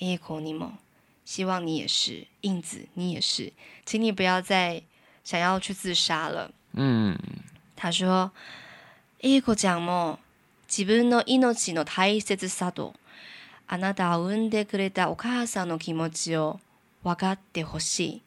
[0.00, 0.72] えこにも，
[1.24, 3.52] 希望你也是，印子你也是，
[3.84, 4.82] 请你不要再
[5.22, 6.50] 想要去自杀了。
[6.72, 7.18] 嗯。
[7.76, 8.30] 他说：“
[9.20, 10.18] 英子ちゃんも
[10.69, 12.93] 自分の命の大切さと
[13.67, 16.59] あなたを产んでくれたお母さんの気持ちを
[17.03, 18.21] 分かってほしい。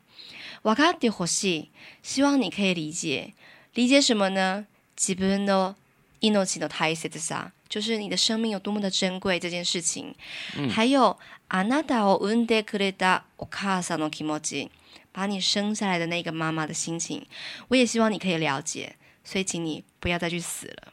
[0.63, 1.71] 分かってほしい。
[2.03, 3.35] 希望你可以理解。
[3.75, 4.67] 理解什么呢？
[4.97, 5.75] 自分の
[6.21, 10.15] 命の大切さ，就是你的生命有多么的珍贵这件事情。
[10.57, 11.17] 嗯、还有
[11.49, 14.69] あなたを产んでくれたお母さんの気持ち，
[15.13, 17.27] 把你生下来的那个妈妈的心情，
[17.69, 20.93] 我也希望你可以了解。”所以，请你不要再去死了。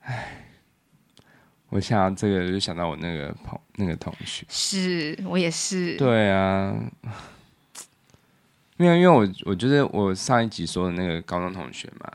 [0.00, 0.47] 唉，
[1.70, 5.96] 我想到这个，就想到我那个朋那个同学，是我也是。
[5.96, 6.74] 对啊，
[8.78, 12.10] 因为因为我我就是我上一集说的那个高中同学嘛，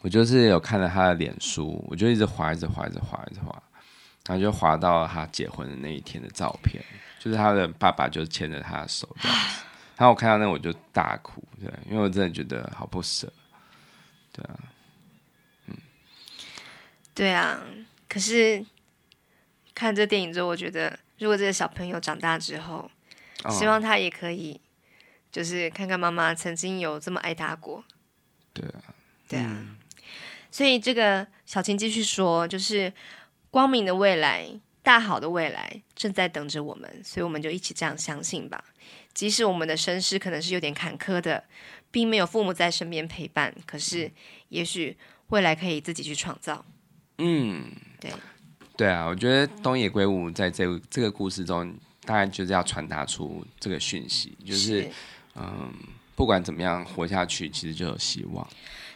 [0.00, 3.62] 我就是有看了他的脸书，我就一直划，一直划，一直划，一直划，
[4.26, 6.84] 然后就划到了他结婚的那一天的照片，
[7.20, 9.62] 就是他的爸爸就牵着他的手这样子，
[9.96, 13.32] 然后我看到那个我就大哭，对，因为我真的觉得好不舍。
[14.32, 14.58] 对啊，
[15.66, 15.76] 嗯，
[17.14, 17.60] 对啊。
[18.18, 18.66] 可是
[19.76, 22.90] 看这电影之后，我觉得如果这个小朋友长大之后，
[23.44, 24.60] 哦、希望他也可以，
[25.30, 27.84] 就是看看妈妈曾经有这么爱他过。
[28.52, 28.82] 对啊，
[29.28, 29.46] 对啊。
[29.48, 29.76] 嗯、
[30.50, 32.92] 所以这个小晴继续说，就是
[33.52, 34.48] 光明的未来、
[34.82, 38.64] 大好的未来正在等着我们，所以我们就一起这样相信吧。
[39.14, 41.44] 即使我们的身世可能是有点坎坷的。
[41.90, 44.12] 并没有父母在身边陪伴，可是
[44.50, 44.94] 也许
[45.28, 46.66] 未来可以自己去创造。
[47.17, 47.65] 嗯，
[47.99, 48.11] 对，
[48.75, 51.73] 对啊，我觉得东野圭吾在这个、这个故事中，
[52.05, 54.91] 当然就是要传达出这个讯息，就是，是
[55.35, 55.73] 嗯，
[56.15, 58.47] 不管怎么样活下去，其实就有希望。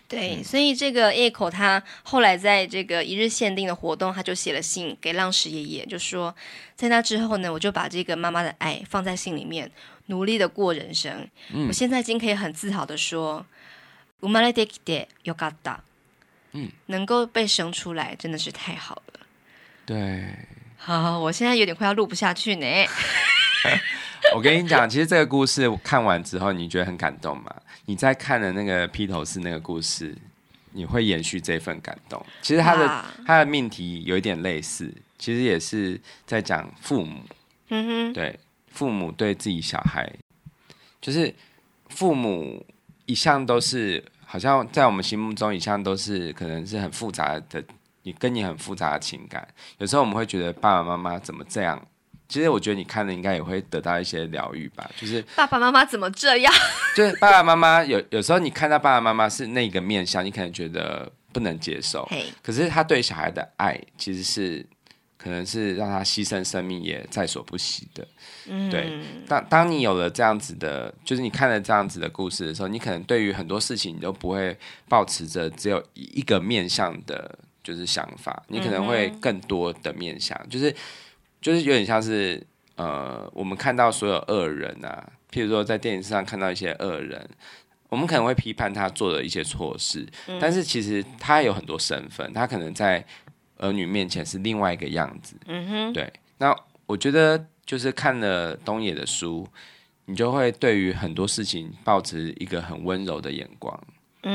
[0.07, 6.33] 对，嗯、所以这个 Echo 他后来在这个一日限定的活动，他就写了信给浪矢爷爷，就说
[6.75, 9.71] 在那之后呢，我就把这个妈妈的爱放在心里面。
[10.09, 13.45] 努力的过人生，嗯、我现在已经可以很自豪的说，
[14.21, 15.79] 生まれてきてよかった，
[16.52, 19.20] 嗯，能够被生出来真的是太好了。
[19.84, 20.24] 对，
[20.76, 22.66] 好，我现在有点快要录不下去呢。
[24.34, 27.54] 我跟你讲，其实这个故事看完之后，你觉得很感动吗？
[27.86, 30.16] 你在看的那个披头士那个故事，
[30.72, 32.24] 你会延续这份感动。
[32.40, 37.20] 其实他的他的命题有一点类似，其实也是在讲父母。
[37.68, 38.38] 嗯哼，对。
[38.74, 40.10] 父母对自己小孩，
[40.98, 41.34] 就是
[41.90, 42.64] 父母
[43.04, 47.62] 一向都是好像在我们心目中一向都是可能是很复杂的，
[48.02, 49.46] 你跟你很复杂的情感。
[49.76, 51.78] 有时候我们会觉得爸爸妈妈怎么这样？
[52.30, 54.90] 其实我觉得你看了应该也会得到一些疗愈吧。
[54.96, 56.50] 就是爸爸妈妈怎么这样？
[56.96, 62.08] 就是爸爸妈妈有有时候你看到爸爸妈妈是那个面相，你可能觉得不能接受。
[62.42, 64.66] 可是他对小孩的爱其实是。
[65.22, 68.08] 可能是让他牺牲生命也在所不惜的，
[68.48, 68.92] 嗯、对。
[69.28, 74.56] 当当你有了这样子的，就是你看了这样子的故事的时候，你可能对于很多事情你都不会
[74.88, 80.74] 保持着只有一个面向的，就是想法，你可能会更多的面向，嗯、就是
[81.40, 87.24] 就是有点像是呃，我们看到所有恶人啊，譬如说在电影上看到一些恶人，
[87.88, 93.04] 我们可能会批判他做的一些错事，嗯、但是其实他有很多身份，他可能在
[93.62, 95.36] 儿女面前是另外一个样子。
[95.46, 96.12] 嗯哼，对。
[96.36, 96.54] 那
[96.86, 99.48] 我觉得就是看了东野的书，
[100.04, 103.80] 你就会对于很多事情保持一个很温柔的眼光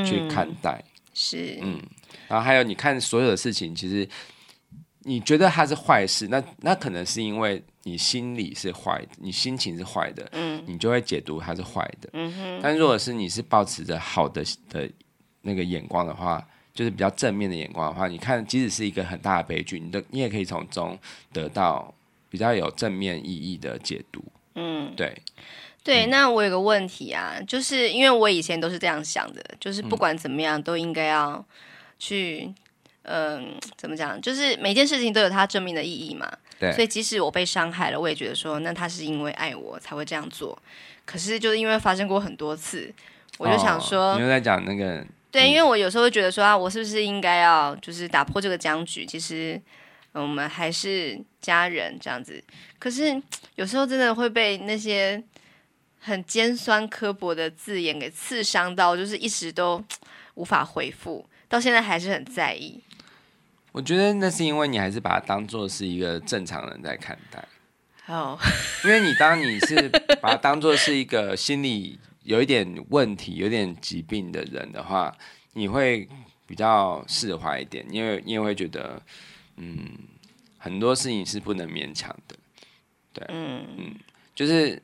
[0.06, 0.82] 去看待。
[0.82, 1.82] 嗯、是，嗯。
[2.28, 4.08] 然后还有你看所有的事情，其实
[5.02, 12.60] 你觉得它是坏事，那那可能是因为你心里是坏的，你心情是坏的，嗯，你就会解读它是坏的，嗯哼。
[12.64, 14.90] 但如果是你是保持着好的的
[15.42, 16.46] 那个眼光的话，
[16.78, 20.96] 就是比较正面的眼光的话，你看即使是一个很大的悲剧，你的你也可以从中
[21.34, 21.92] 得到
[22.30, 25.20] 比较有正面意义的解读，嗯，对。
[25.84, 31.44] 对，那我有个问题啊，就是因为我以前都是这样想的，就是不管怎么样都应该要。
[32.00, 32.54] 去，
[33.02, 34.22] 嗯、呃，怎么讲？
[34.22, 36.32] 就是每件事情都有它正面的意义嘛。
[36.60, 36.72] 对。
[36.74, 40.56] 所以即使我被伤害了，我也觉得说，那他是因为爱我才会这样做。
[41.06, 42.94] 可是就是因为发生过很多次，
[43.40, 45.04] 我就想说，哦、你又在讲那个？
[45.30, 49.06] 对，因为我有时候会觉得说啊，我是不是应该要就是打破这个僵局？
[49.06, 49.62] 其实、
[50.14, 52.44] 呃、我们还是家人这样子。
[52.80, 53.22] 可是
[53.56, 55.22] 有时候真的会被那些
[56.00, 59.84] 很尖酸刻薄的字眼给刺伤到，就是一时都
[60.36, 61.28] 无法回复。
[61.50, 62.82] 到现在还是很在意。
[63.74, 67.44] 我觉得那是因为你还是把它当做是一个正常人在看待。
[68.08, 68.40] 哦，
[68.86, 69.90] 因为你当你是
[70.22, 75.16] 把它当做是一个心理有一点问题、有点疾病的人的话，
[75.54, 76.08] 你会
[76.46, 79.02] 比较释怀一点，因为你也会觉得，
[79.56, 79.76] 嗯，
[80.58, 82.36] 很多事情是不能勉强的。
[83.14, 83.96] 对，嗯嗯，
[84.36, 84.82] 就是，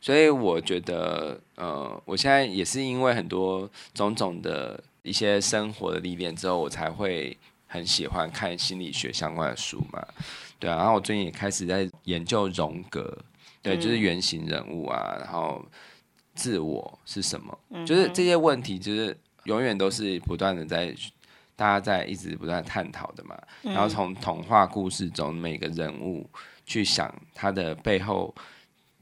[0.00, 4.82] 所以我觉得，呃，我现在也是因为很多种种的。
[5.06, 10.04] 一些生活的历练之后，我才会很喜欢看心理学相关的书嘛，
[10.58, 10.74] 对啊。
[10.78, 13.16] 然后我最近也开始在研究荣格，
[13.62, 15.64] 对，就是原型人物啊，然后
[16.36, 20.94] 自我是什么，就是这些问题，就是永远都是不断的在
[21.56, 23.36] 大家在一直不断探讨的嘛。
[23.62, 26.28] 然后从童话故事中每个人物
[26.66, 28.32] 去想他的背后，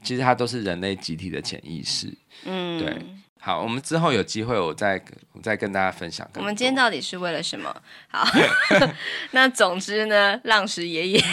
[0.01, 2.11] 其实他都是人类集体的潜意识，
[2.45, 2.95] 嗯，对。
[3.37, 4.99] 好，我们之后有机会，我再
[5.33, 6.27] 我再跟大家分享。
[6.33, 7.71] 我们今天到底是为了什么？
[8.07, 8.27] 好，
[9.33, 11.23] 那总之呢，浪石爷爷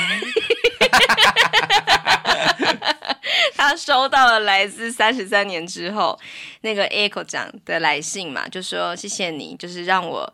[3.61, 6.19] 他收到了来自三十三年之后
[6.61, 10.33] 那个 Echo 酱的来信嘛，就说谢谢你，就是让我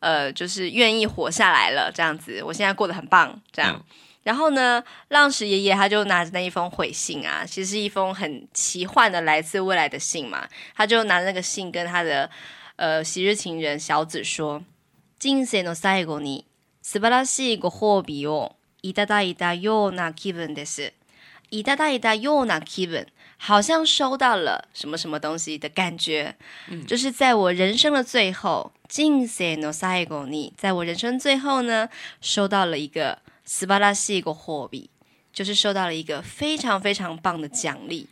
[0.00, 3.74] 呃，就是愿意活下来了，这样子，我现在过得很棒，这样。
[3.74, 3.82] 嗯
[4.24, 10.48] 然后呢，浪矢爷爷他就拿着那一封回信啊，其实是一封很奇幻的来自未来的信嘛。
[10.74, 12.30] 他就拿着那个信跟他的
[12.76, 16.46] 呃昔日情人小紫说：“人生の最后に
[16.80, 20.94] 素晴らしいご褒美をいただいたような気分です。
[21.50, 23.06] いただいたような気分，
[23.38, 26.34] 好像收到了什么什么东西的感觉。
[26.68, 31.88] 嗯，就是在我人生的最后，人生の最后に，在我人生最后呢，
[32.20, 34.88] 收到了一个。”斯巴拉西一个货币，
[35.30, 38.08] 就是受到了一个非常非常棒的奖励。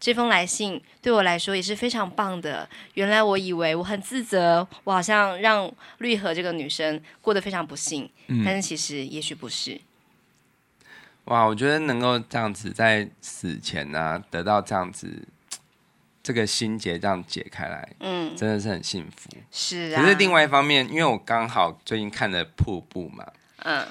[0.00, 2.66] 这封来信对我来说也是非常棒的。
[2.94, 9.78] 原来我以为我很自责，我好像让绿河这个女生过得非常不幸，嗯、但是其实也许不是。
[11.25, 15.27] 哇，我觉得能够这样子在死前呢、啊，得到这样子
[16.23, 19.29] 这个心结这样解开来，嗯，真的是很幸福。
[19.51, 20.01] 是啊。
[20.01, 23.25] 可是另外一方面，因为我刚好最近看了瀑布嘛，
[23.59, 23.85] 嗯。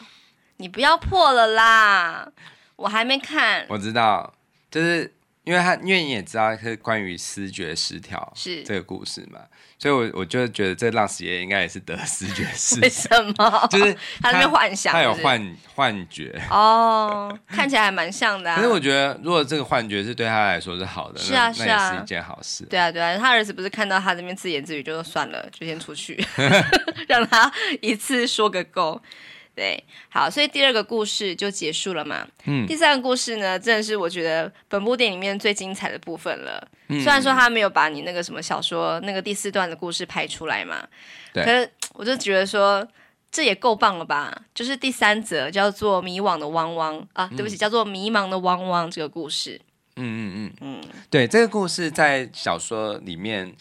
[0.59, 2.31] 你不要破了啦，
[2.77, 3.67] 我还没看。
[3.69, 4.33] 我知道，
[4.71, 9.41] 就是因为他，因为你也知道是关于思觉失调是这个故事嘛，
[9.85, 12.83] 所以我我就觉得这浪矢爷爷应该也是得视觉失调。
[12.85, 13.69] 为什么？
[13.71, 13.93] 就是
[14.23, 18.57] 他在那边幻想是是，他有幻幻觉哦，看起来还蛮像的啊。
[18.57, 22.65] 可是我觉得，如果这个幻觉是对他来说是好的，是啊是啊，那也是一件好事。
[22.65, 26.19] 对啊对啊，他儿子不是看到他这边自言自语，就说算了，就先出去，
[27.07, 28.99] 让他一次说个够。
[29.55, 32.27] 对，好，所以第二个故事就结束了嘛。
[32.45, 36.69] 嗯，第三个故事呢，真的是我觉得本部电影里面最精彩的部分了。
[36.89, 40.85] 嗯，虽然说他没有把你那个什么小说那个第四段的故事拍出来嘛，
[41.33, 42.85] 对，可是我就觉得说
[43.31, 44.37] 这也够棒了吧？
[44.53, 49.61] 就是第三则叫做《迷惘的汪汪》啊，对不起，嗯，叫做《迷茫的汪汪》这个故事。
[49.95, 53.55] 嗯嗯嗯嗯，对，这个故事在小说里面，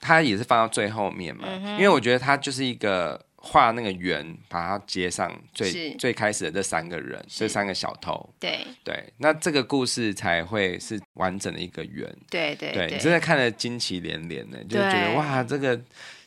[0.00, 3.27] 它也是放到最后面嘛，嗯，因为我觉得它就是一个。
[3.40, 8.28] 画那个圆，把它接上最最开始的这三个人，这三个小偷。
[8.38, 8.66] 对。
[8.84, 12.12] 对，那这个故事才会是完整的一个圆。
[12.30, 15.78] 对对对，你真的看得惊奇连连呢，就觉得哇，这个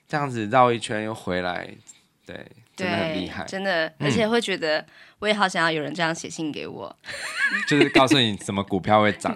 [0.08, 1.68] 这样子绕一圈又回来，
[2.26, 2.46] 对，
[2.76, 4.86] 真的很厉害，真的，而且会觉得
[5.22, 6.94] 我也好想要有人这样写信给我，
[7.68, 9.34] 就是告诉你什么股票会涨，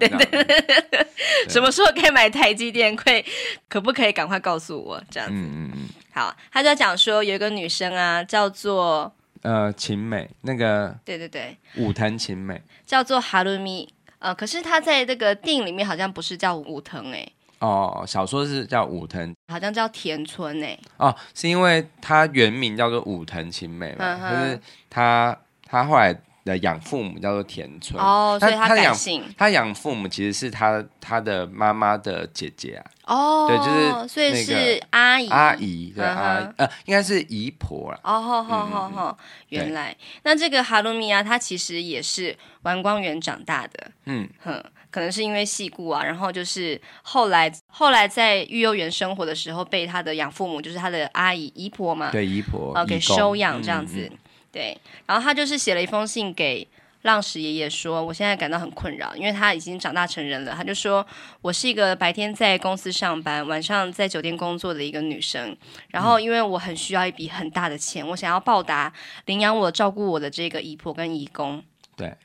[1.47, 3.23] 什么时候可以买台积电，可以
[3.69, 5.35] 可不可以赶快告诉我这样子？
[5.35, 5.89] 嗯嗯嗯。
[6.11, 9.13] 好，他就讲说有一个女生啊，叫做
[9.43, 12.59] 呃晴美，那个对对对，武藤晴美。
[12.83, 26.15] 叫做哈鲁米，呃，可是她在这个电影里面好像不是叫武藤哎、欸，哦，小说是叫武藤，好像叫田村哎、欸，哦，是因为她原名叫做武藤晴美嘛，可、嗯、是她她后来。
[26.45, 29.23] 的养父母叫做田村哦，所以他改姓。
[29.35, 32.85] 他养父母其实是他他的妈妈的姐姐啊。
[33.05, 37.99] 哦，对，就是所以是阿姨阿姨对阿姨呃，应该是姨婆啦。
[38.03, 39.17] 哦，好好好好，
[39.49, 43.91] 原来那这个哈鲁米啊，他其实也是玩光园长大的。
[44.05, 54.11] 嗯哼，可能是因为戏故啊，然后就是后来后来在育幼园生活的时候，被他的养父母，就是他的阿姨姨婆嘛，对姨婆呃给收养这样子。
[54.55, 56.65] 对，然后他就是写了一封信给
[57.01, 60.53] 浪矢爷爷说，我现在感到很困扰，因为他已经长大成人了。
[60.53, 61.05] 他就说，
[61.41, 65.57] 我是一个白天在公司上班，晚上在酒店工作的一个女生。
[65.89, 68.93] 然后因为我很需要一笔很大的钱，我想要报答
[69.25, 71.61] 领养我、照顾我的这个姨婆跟姨公。
[71.97, 72.15] 对，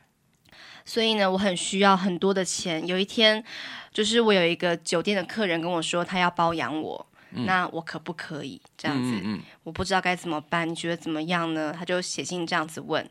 [0.85, 2.87] 所以呢，我很需要很多的钱。
[2.87, 3.43] 有一天，
[3.93, 7.07] 就是我有一个酒店的客人跟我说，他要包养我。
[7.33, 9.11] 嗯、那我可不可以这样子？
[9.17, 11.75] 嗯嗯，我不知道该怎么办，你觉得怎么样呢？
[11.77, 13.09] 他就写信这样子问。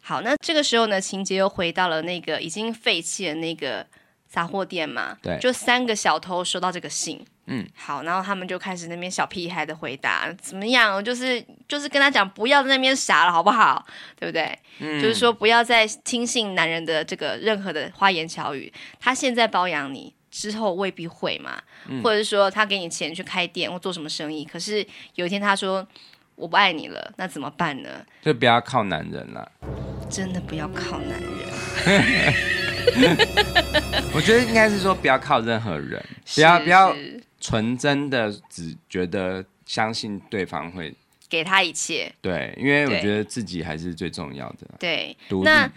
[0.00, 3.86] 好，那这个时候呢，情节又回到了那个已经废弃的那个
[4.26, 5.16] 杂货店嘛。
[5.22, 7.24] 对，就三个小偷收到这个信。
[7.46, 11.02] 嗯，好，然后他们就开始那边小屁孩的回答，怎么样？
[11.04, 13.86] 就是就是跟他讲，不要在那边傻了，好不好？
[14.18, 14.58] 对不对？
[14.80, 18.72] 嗯，就是说不要再听信男人的这个任何的花言巧语。
[18.98, 20.14] 他现在包养你。
[20.34, 25.86] 之后未必会嘛，嗯、或者是说他给你钱去开店或做什么生意，可是有一天他说
[26.34, 28.04] 我不爱你了，那怎么办呢？
[28.20, 29.52] 就不要靠男人了，
[30.10, 31.30] 真的不要靠男人。
[34.12, 36.04] 我觉得应该是说不要靠任何人，
[36.34, 36.92] 不要不要
[37.40, 40.92] 纯真的只觉得相信对方会
[41.28, 42.12] 给他一切。
[42.20, 44.66] 对，因为我觉得自己还是最重要的。
[44.80, 45.70] 对，那。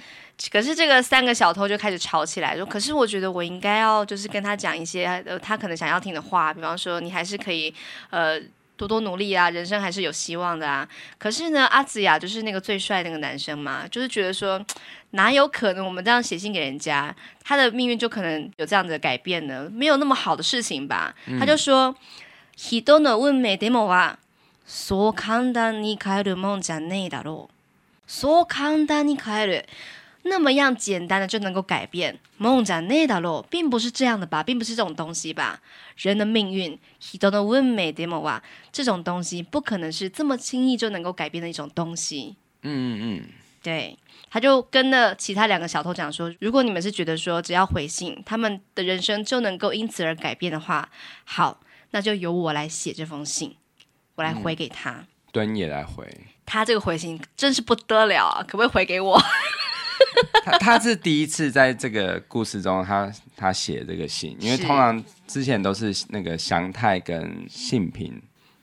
[0.51, 7.73] 可是这个三个小偷就开始吵起来，说：“可是我觉得我应该要就是跟他讲一些呃他可能想要听的话，比方说你还是可以
[8.11, 8.41] 呃
[8.77, 10.89] 多多努力啊，人生还是有希望的啊。”
[11.19, 14.61] 可是呢，阿紫雅就是那个最帅那个男生嘛，就是觉得说
[15.11, 17.15] 哪有可能我们这样写信给人家，
[17.45, 19.71] 他的命运就可能有这样的改变呢？
[19.71, 21.15] 没有那么好的事情吧？
[21.27, 21.95] 嗯、他就说：“
[22.57, 24.17] 人の运命でもは
[24.67, 27.51] そう简单に変えるもんじゃねえだろう。
[28.09, 29.65] そう简单に変える。”
[30.27, 32.19] 那么样简单的就能够改变？
[32.37, 35.61] 梦讲内达洛并不是这样的吧，并不是这种东西吧？
[35.97, 36.79] 人的命运，
[37.21, 38.41] 人の运命でも啊，
[38.71, 42.37] 这种东西不可能是这么轻易就能够改变的一种东西。
[42.63, 43.29] 嗯嗯嗯，
[43.63, 43.99] 对，
[44.31, 50.89] 他就跟了其他两个小偷讲说，如果你们是觉得说只要回信，他们的人生就能够因此而改变的话，
[51.25, 53.57] 好，那就由我来写这封信，
[54.15, 55.05] 我来回给他。
[55.33, 56.09] 敦也来回，
[56.47, 58.45] 他这个回信真是不得了啊！
[58.47, 59.21] 可不可以回给我？
[60.44, 68.22] 他他是第一次在这个故事中他，他他写这个信，因为通常之前都是那个祥太跟信平，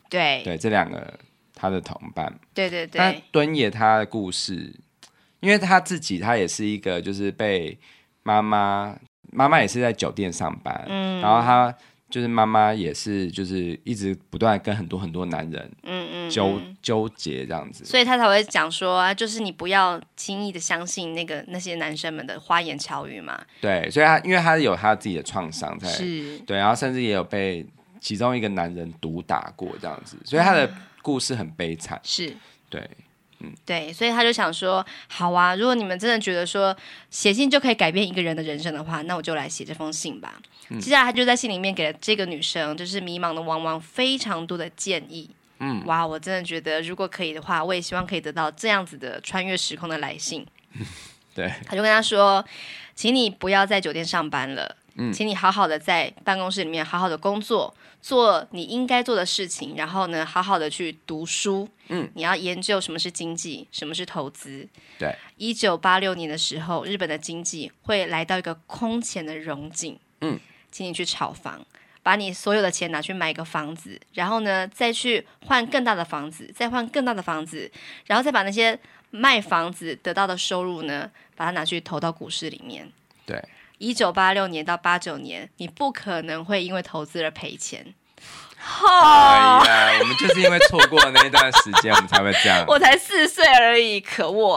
[0.08, 1.18] 对对，这两个
[1.54, 2.98] 他的同伴，对对对。
[3.00, 4.74] 那敦也他的故事，
[5.40, 7.78] 因为他自己他也是一个就是被
[8.22, 8.96] 妈妈
[9.32, 11.74] 妈妈也是在酒店上班，嗯，然后他。
[12.10, 23.40] 就是妈妈也是，就是一直不断跟很多很多男人，嗯嗯，纠纠结这样子，所以他才会讲说啊，就是你不要轻易的相信那个那些男生们的花言巧语嘛。
[23.60, 27.66] 对，所以他因为他有他自己的创伤在，是，对，然后甚至也有被
[28.00, 32.32] 其中一个男人毒打过这样子，所以他的故事很悲惨，是。
[32.68, 32.88] 对。
[33.66, 36.76] 对，所以他就想说，好啊，如果你们真的觉得说
[37.10, 40.34] 写信就可以改变一个人的人生的话，那我就来写这封信吧。
[40.70, 45.28] 嗯、接下来他就在信里面给了这个女生，就是迷茫的汪汪非常多的建议。
[45.58, 50.46] 嗯，哇，我真的觉得如果可以的话，我也希望可以得到这样子的穿越时空的来信。
[51.34, 52.44] 对，他就跟他说，
[52.94, 54.76] 请你不要在酒店上班了。
[54.96, 61.68] 嗯，请你好好的在办公室里面好好的工作，做你应该做的事情，然后呢，好好的去读书。
[61.88, 64.68] 嗯，你要研究什么是经济，什么是投资。
[64.98, 69.98] 对，一九八六年的时候，日本的经济会来到一个空前的荣景。
[70.20, 70.38] 嗯，
[70.70, 71.66] 请你去炒房，
[72.02, 77.70] 把你所有的钱拿去买一个房子，然后呢，再去换更大的房子，再换更大的房子，
[78.06, 78.78] 然后再把那些
[79.10, 82.90] 卖房子得到的收入呢，把它拿去投到股市里面。
[83.26, 83.42] 对。
[83.84, 87.92] 一九八六年到八九年，你不可能会因为投资而赔钱。
[88.64, 92.64] 哎呀， 我们就就是因为错过了那一段时间，我们才会这样。
[92.66, 94.56] 我才四岁而已，可恶！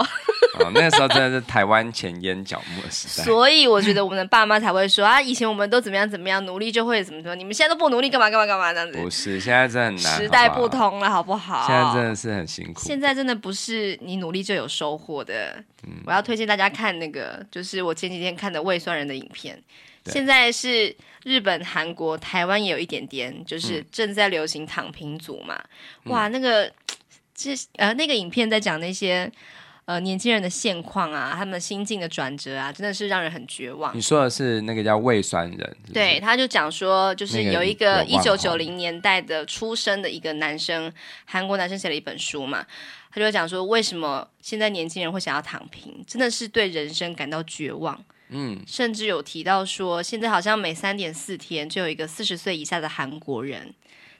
[0.59, 3.23] 哦，那个时候真的是台湾前烟角木的时代。
[3.23, 8.97] 所以我觉得我们的爸妈才会说啊，以前我们都怎么样怎么样，努力就会怎么说，你们现在都不努力，干嘛干嘛干嘛这样子？
[8.97, 10.17] 不是，现在真的很难。
[10.17, 11.65] 时代不同了，好不好？
[11.67, 12.81] 现在真的是很辛苦。
[12.83, 15.63] 现在真的不是你努力就有收获的。
[15.83, 19.61] 嗯，我要推荐大家看那个，就是我前几天看的胃酸人的影片。
[20.07, 25.61] 现在是日本、韩国、台湾也有一点点，就是正在流行躺平族嘛。
[26.05, 26.71] 嗯、哇，那个，
[27.35, 29.29] 这呃，那个影片在讲那些
[29.85, 33.95] 呃年轻人的现况啊，他们心境的转折啊，真的是让人很绝望。
[33.95, 35.93] 你说的是那个叫胃酸人是是？
[35.93, 40.91] 对，他就讲说，就是有一个一九九零年代的出生的一个男生，
[41.25, 42.65] 韩国男生写了一本书嘛，
[43.11, 48.03] 他就讲说，为什么现在年轻人会想要躺平，真的是对人生感到绝望。
[48.29, 53.73] 嗯，甚至有提到说，现在好像每三点四天就有一个四十岁以下的韩国人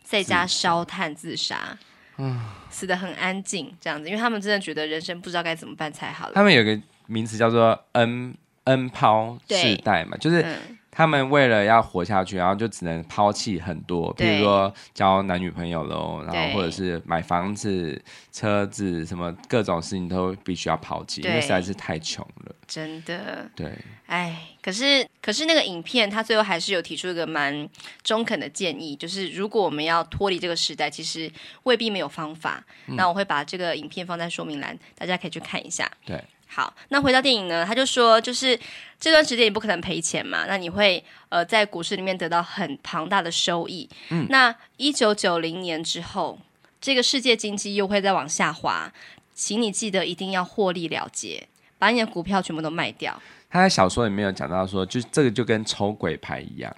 [0.03, 1.77] 在家烧炭自杀，
[2.17, 2.39] 嗯，
[2.69, 6.33] 死的很安静这样子，因为他们真的觉得人生不知道该怎么办才好了。
[6.33, 10.41] 他们有个名词叫做 “N N 抛世代”嘛，就是。
[10.41, 22.46] 嗯他们为了要活下去，然后就只能抛弃很多，比如说交男女朋友喽，然后或者是买房子、车子，什么各种事情都必须要抛弃，因为实在是太穷了。
[22.67, 23.49] 真的。
[23.55, 23.71] 对。
[24.05, 27.67] 哎，可是可是那个影片，他最后还是有提出一个蛮
[28.03, 31.31] 中肯的建议，就是如果我们要脱离这个时代，其实
[31.63, 32.63] 未必没有方法。
[32.87, 32.95] 嗯。
[32.95, 35.89] 那我会把这个影片放在说明栏，大家可以去看一下。
[36.05, 36.23] 对。
[36.49, 38.57] 好，那回到电影呢，他就说，就是
[38.97, 43.87] 这段时间你不可能赔钱嘛，那你会呃在股市里面得到很庞大的收益。
[44.09, 46.39] 嗯，那一九九零年之后，
[46.79, 48.91] 这个世界经济又会再往下滑，
[49.35, 51.45] 请你记得一定要获利了结，
[51.77, 53.19] 把你的股票全部都卖掉。
[53.49, 56.75] 他在小说里面有讲到说，就这个就跟抽鬼牌一样，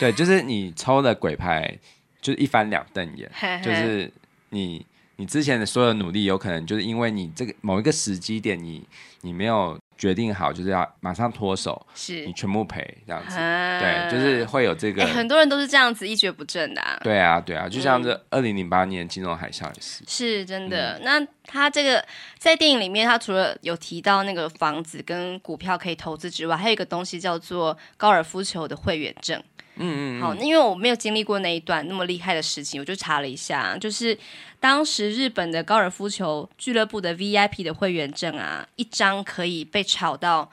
[0.00, 1.78] 对，就是你抽了鬼牌，
[2.20, 3.30] 就是一翻两瞪眼，
[3.62, 4.12] 就是
[4.50, 4.84] 你。
[5.20, 8.86] 你之前的所有努力，有可能就是因为你这个某一个时机点你，
[9.22, 15.12] 你你没有决定好，就是要马上脱手，是你全部赔这样子，啊、对，就是会有这个、欸。
[15.12, 16.98] 很多人都是这样子一蹶不振的、啊。
[17.02, 20.04] 对啊，对啊，就像这二零零八年金融海啸也是。
[20.06, 20.96] 是真的。
[20.98, 22.04] 嗯、那他这个
[22.38, 29.42] 在电影里面，他除了有提到那个房子跟股票可以投资之外，还有一个东西叫做高尔夫球的会员证。
[29.78, 34.18] 嗯嗯，好，那因为我没有经历过那一段那么厉害的事情，我就查了一下，就是
[34.60, 40.50] 当时日本的高尔夫球俱乐部的 VIP 的会员证啊，一张可以被炒到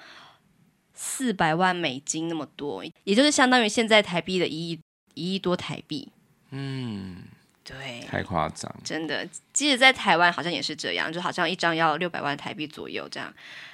[0.94, 4.80] 四百万美金那么多，也就是相当于现在台币的一亿
[5.16, 6.08] 一亿多台币。
[6.52, 7.24] 嗯，
[7.64, 13.34] 对，太夸张，真的，即使在台湾好像也是这样，就好像一张要六百万台币左右这样，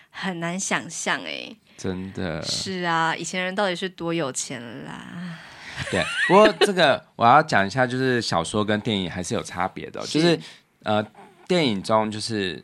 [0.09, 1.57] 很难想象哎、欸。
[1.81, 5.39] 真的是啊，以前人到底是多有钱啦？
[5.89, 9.99] 对，不过这个我要讲一下，就是小说跟电影还是有差别的。
[10.05, 10.39] 是就是
[10.83, 11.03] 呃，
[11.47, 12.63] 电影中就是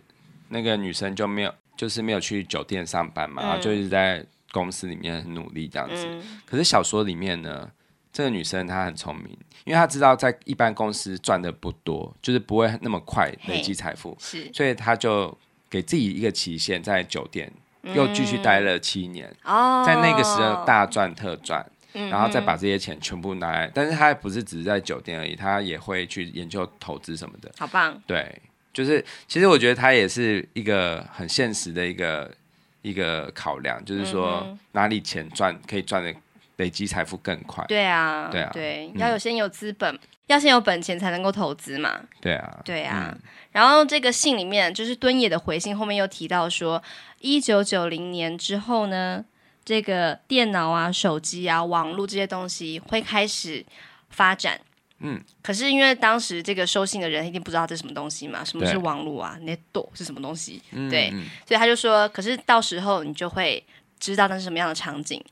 [0.50, 6.06] 那个女生就没有，就是没有去酒店上班嘛，嗯、然后就一直在公司里面很努力这样子。
[6.08, 7.68] 嗯、可是小说里面呢，
[8.14, 15.36] 这个女生她很聪明，因为她知道在一般公司赚的不多，就是不会那么快累积财富，是，所以她就
[15.68, 17.52] 给自己一个期限，在酒店。
[17.94, 23.68] 又继续待了七年，嗯、在那个时候大赚特赚，嗯、然后再把这些钱全部拿来。
[23.68, 27.52] 嗯、但是他不是只是在酒店而已，他也会去研究投资什么的。
[27.58, 28.02] 好棒！
[28.06, 28.42] 对，
[28.74, 32.32] 就是其实我觉得他也是一个很现实的一个
[32.82, 36.14] 一个考量，就是说哪里钱赚可以赚的
[36.58, 37.66] 累积财富更快。
[37.68, 39.96] 对啊，对啊，对，要有先有资本。
[39.96, 42.02] 嗯要先有本钱才能够投资嘛？
[42.20, 43.14] 对啊，对啊。
[43.14, 43.22] 嗯、
[43.54, 46.84] 然后这个信里面就是敦也的回信，后面又提到说，
[47.20, 49.24] 一九九零年之后呢，
[49.64, 53.66] 这个电脑啊、手机啊、网络这些东西会开始
[54.10, 54.60] 发展。
[55.00, 55.24] 嗯。
[55.42, 58.44] 可是因为当时这个收信的人一定不知道这是什么东西嘛？
[58.44, 60.62] 什么是网络啊？Net 对是什么东西？
[60.72, 61.10] 嗯、对。
[61.48, 63.66] 所以他就说，可是到时候你就会
[63.98, 65.24] 知道那是什么样的场景。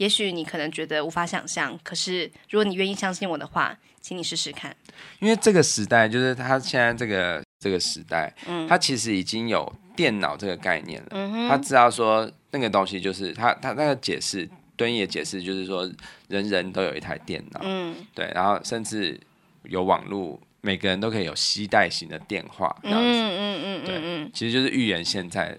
[0.00, 4.74] 也许你可能觉得无法想象，可是如果你愿意相信我的话，请你试试看。
[5.18, 11.08] 因为这个时代，就是他现在这个这个时代，嗯，他其实已经有电脑这个概念了。
[11.10, 15.86] 嗯哼，他知道说那个东西就是他他那个解释，敦也解释就是说，
[16.28, 19.20] 人人都有一台电脑，嗯，对，然后甚至
[19.64, 25.58] 有网络，每个人都可以有携带型的电话，这样子，嗯嗯嗯嗯，对，嗯，其实就是预言现在。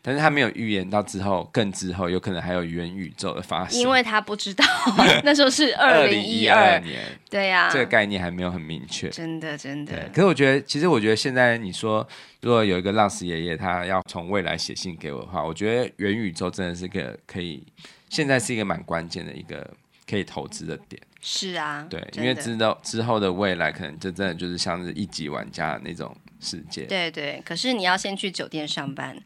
[0.00, 4.64] 但是他没有预言到之后，更之后有可能还有元宇宙的发生，因为他不知道
[5.24, 6.78] 那时候是 二零一二。
[6.80, 10.08] 年，对呀、啊，这个概念还没有很明确，真的真的。
[10.14, 12.06] 可是我觉得，其实我觉得现在你说，
[12.40, 17.66] 如果有一个浪矢爷爷他要从未来写信给我的话，我觉得元宇宙真的是个可以，
[18.08, 19.68] 现在是一个蛮关键的一个
[20.08, 21.00] 可以投资的点。
[21.20, 26.82] 是啊，对，因为知道之后的未来，可能就真的就是像是一级玩家的那种世界。
[26.82, 29.16] 对对，可是你要先去酒店上班。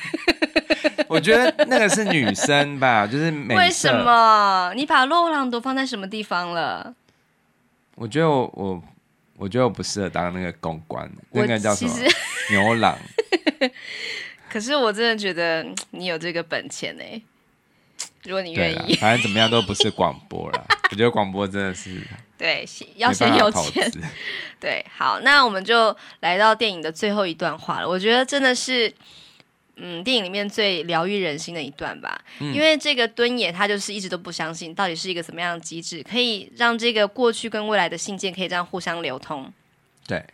[1.08, 4.72] 我觉得那个是女生吧，就是为什么？
[4.74, 6.94] 你把洛朗都放在什么地方了？
[7.94, 8.82] 我觉得我我
[9.38, 11.94] 我觉得我不适合当那个公关，那个叫什么
[12.50, 12.96] 牛郎。
[14.50, 17.02] 可是我真的觉得你有这个本钱呢。
[18.24, 20.66] 如果你愿意，反正怎么样都不是广播了。
[20.90, 22.00] 我觉得广播真的是
[22.36, 23.90] 对，要先有钱。
[24.60, 27.88] 对，好，那我们就来到电影的最后一段话了。
[27.88, 28.92] 我觉得真的是，
[29.76, 32.20] 嗯，电影里面最疗愈人心的一段吧。
[32.40, 39.52] 嗯、因为这个敦也他就是一直都不相信，到底是一个什么样的机制，可以让这个过去跟未来的信件可以这样互相流通。
[40.06, 40.24] 对，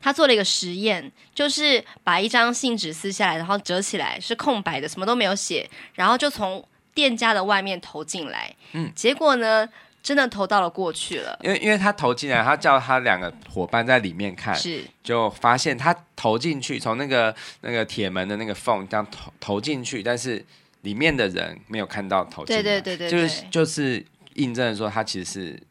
[0.00, 6.62] 他做了一个实验，就是把一张信纸撕下来，然后折起来是空白的，什么都没有写，然后就从
[6.94, 8.54] 店家的外面投进来。
[8.72, 9.68] 嗯，结果呢，
[10.02, 11.38] 真的投到了过去了。
[11.42, 20.44] 因为因为他投进来，他叫他两个伙伴在里面看，是就发现他投进去，从那个那个铁门的那个缝这样投投进去，但是
[20.82, 22.62] 里面的人没有看到投进来。
[22.62, 25.62] 对对对对，就是就是印证说他其实是。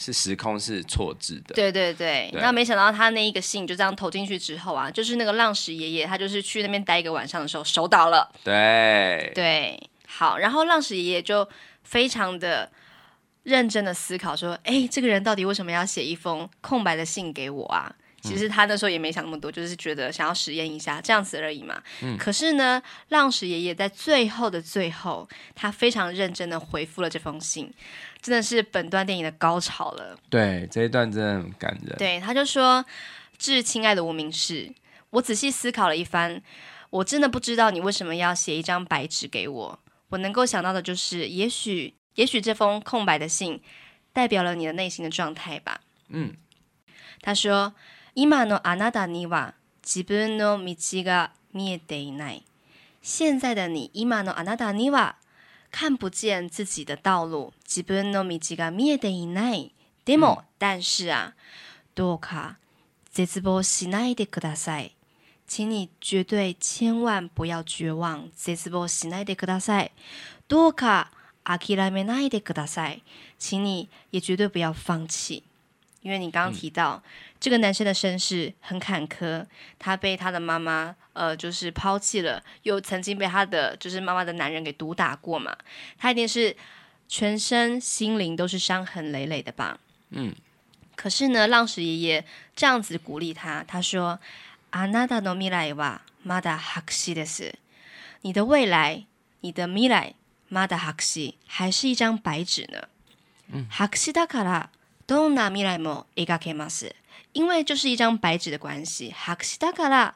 [0.00, 2.28] 是时空是错置的，对对对。
[2.30, 8.30] 对那没想到他那一个信就这样投进去之后啊，就是那个浪石爷爷，他就是去那边待一个晚上的时候手倒了。
[8.44, 11.46] 对对，好，然后浪矢爷爷就
[11.82, 12.72] 非常的
[13.42, 17.94] 认真的思考说，哎，这个人到底为什么要写一封空白的信给我啊？
[18.20, 21.80] 其实他那时候也没想那么多，就是觉得想要实验一下这样子而已嘛。
[22.02, 22.16] 嗯。
[22.18, 27.72] 可是呢，浪矢爷爷在最后的最后，他非常认真的回复了这封信。
[28.20, 30.18] 真的是本段电影的高潮了。
[30.28, 31.96] 对，这一段真的很感人。
[31.96, 32.84] 对，他就说
[33.38, 34.72] ：“致亲爱的无名氏，
[35.10, 36.42] 我仔细思考了一番，
[36.90, 39.78] 我真的不知道你为什么要写一张白纸给我。
[40.09, 43.61] 我能够想到的就是，也许，也许这封空白的信
[44.11, 46.35] 代表了你的内心的状态吧。”嗯，
[47.21, 47.73] 他说：“
[48.13, 52.43] 今のあなたには自分の道が见えていない。
[53.01, 55.15] 现在的你，今のあなたには。”
[55.75, 59.73] 看不见自己的道路，自分の道が见えていない。
[60.05, 61.33] でも、但是啊，
[61.95, 62.59] どうか
[63.11, 64.95] 绝望しないでください。
[65.47, 69.91] 请你绝对千万不要绝望，绝望しないでください。
[70.47, 71.11] どうか
[71.43, 73.01] 谛めないでください。
[73.37, 75.43] 请你也绝对不要放弃。
[76.01, 79.45] 因为你刚刚提到、嗯、这个男生的身世很坎坷，
[79.79, 85.55] 他被他的妈妈呃就是抛弃了，又曾经被他的就是妈妈的男人给毒打过嘛，
[85.97, 86.55] 他一定是
[87.07, 89.79] 全身心灵都是伤痕累累的吧？
[90.09, 90.33] 嗯。
[90.95, 92.25] 可是呢，浪矢爷爷
[92.55, 94.19] 这样子鼓励他，他说：“
[94.71, 97.55] あなたの未来はまだ白纸です。
[98.21, 99.05] 你的未来，
[99.41, 100.15] 你的未来，
[100.49, 102.87] まだ白纸，还是一张白纸呢。
[103.51, 103.67] 嗯。
[103.69, 104.69] 白纸だから。”
[105.05, 106.95] どんな未来も描けます。
[107.33, 110.15] 因为就是一张白纸的关系，白纸だから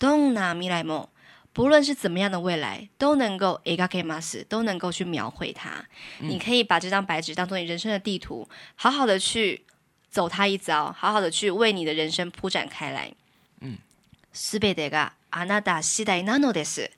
[0.00, 1.10] どんな未来も，
[1.52, 5.86] 不论是怎么样的未来，都能够描けます，都能够去描绘它。
[6.20, 9.64] 嗯、你可以把这张白纸当做你人生的地图，好好的去
[10.10, 13.14] 走它一遭，好好的去为你的人生铺展开来。
[13.60, 13.78] 嗯，
[14.32, 16.90] すべてがあなた次第なのです。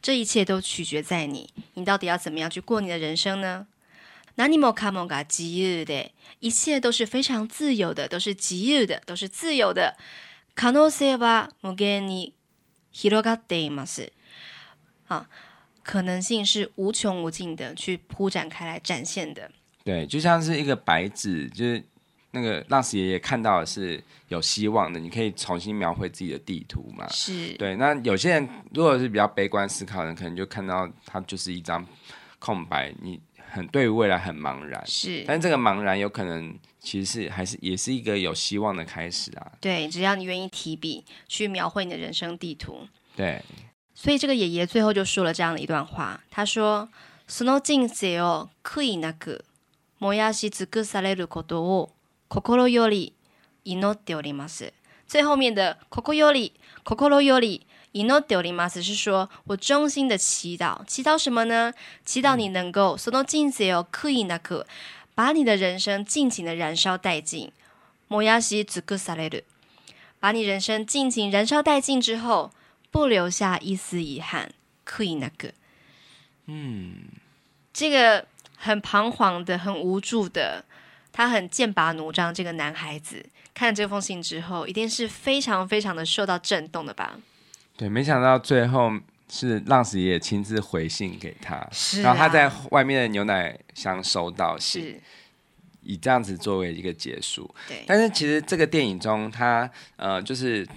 [0.00, 3.66] 这一切都取决在你，你到底要怎么样去过你的人生呢？
[4.36, 9.96] 何もかもが自由で，一切都是非常自由的，都是自由的，都是自由的。
[10.54, 12.32] 可能性は无限に
[12.92, 14.12] 広がっています。
[15.08, 15.26] 啊，
[15.82, 19.50] 可能性是无穷无尽的，去铺展开来展现的。
[19.84, 21.84] 对，就像是一个白纸，就是
[22.30, 27.06] 那个浪矢爷爷看到的是有希望的，你可以重新描绘自己的地图嘛。
[27.08, 27.76] 是对。
[27.76, 31.86] 那有些人如果是比较悲观思考的人，可能就看到它就是一张
[32.38, 33.20] 空白，你。
[33.54, 39.52] 很对于未来很茫然，是，但这个茫然有可能其实是还是也是一个有希望的开始啊。
[39.60, 42.88] 对，只要你愿意提笔去描绘你的人生地图。
[43.14, 43.42] 对，
[43.94, 46.88] 所以这个爷爷最后就说了这样的一段话，他说：“
[47.28, 49.42] その人生を悔いなく
[50.00, 51.90] 燃やし尽くされることを
[52.28, 53.14] 心より
[53.64, 54.72] 祈っております。”
[55.06, 56.52] 最后面的“心より”“
[56.84, 57.66] 心より”。
[57.94, 61.74] 祈っております是说，我衷心的祈祷，祈祷什么呢？
[62.06, 64.64] 祈祷你能够その人生を悔いなく，
[65.14, 67.52] 把你的人生尽情的燃烧殆尽。
[68.08, 69.44] 燃やし尽くされる，
[70.20, 72.50] 把你人生尽情燃烧殆尽之后，
[72.90, 74.52] 不留下一丝遗憾。
[74.86, 75.52] 悔いなく，
[76.46, 77.08] 嗯，
[77.74, 78.26] 这个
[78.56, 80.64] 很彷徨的、很无助的，
[81.17, 82.31] 他很剑拔弩张。
[82.31, 87.17] 这个男孩子看了这封信之后，一定是非常非常的受到震动的吧。
[87.75, 88.91] 对，没想到最后
[89.27, 91.67] 是浪子爷爷亲自回信给他，
[92.03, 95.01] 然后他在外面的牛奶箱收到信，是
[95.81, 97.49] 以这样子作为一个结束。
[97.67, 100.67] 对，但是其实这个电影中，他呃，就是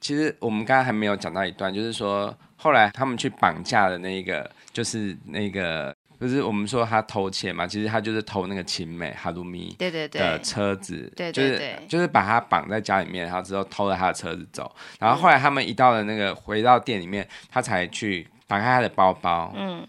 [0.00, 5.94] 其实我们刚刚还没有讲到一段，就是说后来他们去绑架的那个，就是那个。
[6.18, 7.66] 不是我们说他偷窃嘛？
[7.66, 14.74] 其实他就是偷那个晴美哈鲁米的车子，对对对，就是就是把他绑在家里面，然后之后偷了他的车子走。
[14.98, 19.86] 然后后来他们一到了那个回到店里面，他才去打开他的包包，嗯，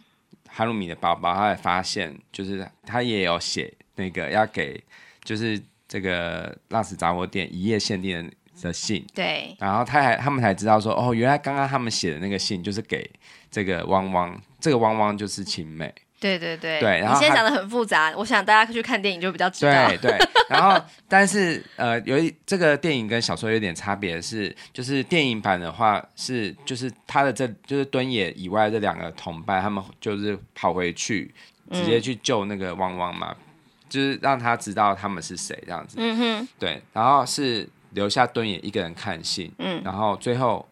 [0.49, 4.83] 哈鲁米的包包，他才发现就是他也有写那个要给
[5.23, 9.55] 就是这个浪矢杂货店一夜限定的的信，对。
[9.59, 13.09] 然后他还他们才知道说，哦，原来刚刚他们写的那个信就是给
[13.49, 15.93] 这个汪汪，这个汪汪就是晴美。
[16.19, 19.87] 对对对，对，然后你现在讲的很复杂，我想大家去看电影就比较知道。
[19.89, 20.17] 对对，
[20.49, 31.31] 然后但是呃，有一这个电影跟小说有点差别是，就是电影版的话是就是他的这就是敦也以外这两个同伴，他们就是跑回去
[31.71, 33.45] 直接去救那个汪汪嘛，嗯、
[33.87, 35.97] 就是让他知道他们是谁这样子。
[35.99, 40.67] 嗯哼，对，然后是留下敦也一个人看信，嗯，然后最后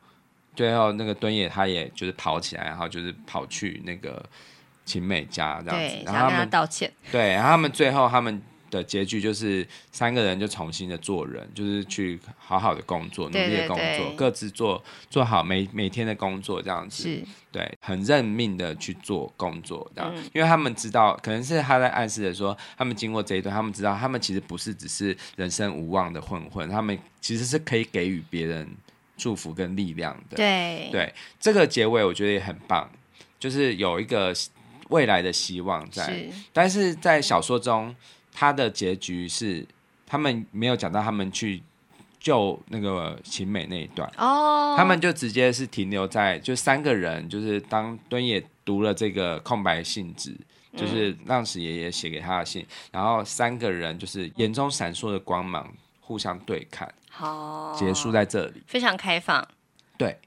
[0.55, 4.25] 最后那个敦也他也就是跑起来，然后就是跑去那个。
[4.85, 6.91] 晴美嘉这样子，然后他们他道歉。
[7.11, 17.03] 对，然后他们最后他们的结局就是三个人就重新的做人，就是去好好的工作，努力的工作，各自做做好每每天的工作这样子。
[17.03, 28.67] 是，对，很认命的去做工作这样，嗯、因为他们知道，可能是他在暗示的说，他们经过这一段，他们知道他们其实不是只是人生无望的混混，他们其实是可以给予别人
[29.15, 30.35] 祝福跟力量的。
[30.35, 32.89] 对，对，这个结尾我觉得也很棒，
[33.39, 34.33] 就是有一个。
[34.89, 36.29] 未来的希望在，是。
[36.53, 37.95] 但是在小说中，
[38.31, 39.65] 他的结局是
[40.05, 41.63] 他们没有讲到他们去
[42.19, 44.11] 救那个晴美那一段。
[44.17, 50.35] 哦，他们就直接是停留在就三个人，就是当敦也读了这个空白信纸，
[50.75, 59.47] 就是浪矢爷爷写给他的信，嗯、然后三个人就是眼中闪烁的光芒互相对看，好、哦，结束在这里，非常开放，
[59.97, 60.19] 对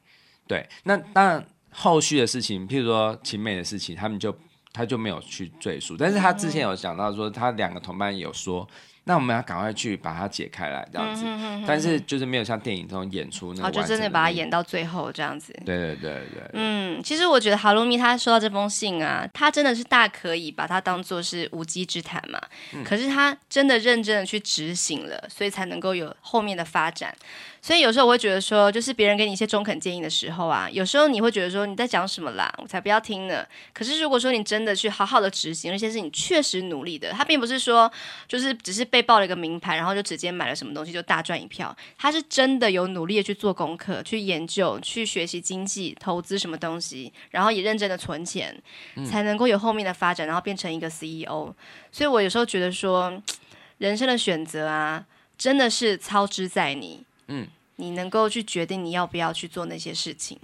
[0.46, 4.36] 对，那当然后续的事情，譬如说晴美的事情，他们就。
[4.72, 8.68] 他就没有去赘述，但是他之前有讲到说，他两个同伴有说，
[9.04, 11.24] 那我们要赶快去把它解开来这样子，
[11.66, 15.52] 但是就是没有像电影中演出那个，就真的把它演到最后这样子。
[15.64, 22.40] 对对对对，嗯，其实我觉得哈罗米他收到这封信啊，他真的是大可以把它当做是无稽之谈嘛，
[22.84, 27.14] 可是他真的认真的去执行了，所以才能够有后面的发展。
[27.68, 33.46] 所以有时候我会觉得说，就是别人给你一些中肯建议的时候啊，有时候你会觉得说你在讲什么啦，我才不要听呢。
[33.74, 37.92] 可是如果说你真的去好好的执行那些事情，确实努力的，他并不是说
[38.26, 41.76] 就是只是被报了一个名牌，然后就直接买了什么东西就大赚一票。
[41.98, 48.58] 他是真的有努力的去做功课、去研究、去学习经济、投资什么东西，然后也认真的存钱，
[49.06, 51.54] 才能够有后面的发展，然后变成一个 CEO。
[51.92, 53.22] 所以我有时候觉得说，
[53.76, 55.04] 人生的选择啊，
[55.36, 57.04] 真的是操之在你。
[57.30, 57.46] 嗯，
[57.80, 60.36] 你能够去决定你要不要去做那些事情，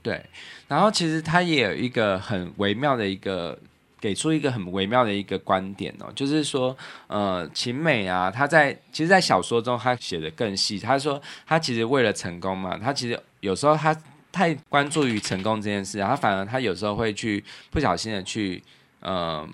[0.00, 0.24] 对。
[0.68, 3.58] 然后其实他也有一个很微妙的一个，
[4.00, 6.76] 给出一个很微妙的一个观点哦，就是说，
[7.08, 10.78] 呃，秦美啊，他在其实，在小说中他写的更细。
[10.78, 13.92] 他说，他其实为了成功嘛，他其实有时候他
[14.30, 18.62] 太关注于成功这件事，然后反而他有时候会去不小心的去，
[19.00, 19.44] 呃，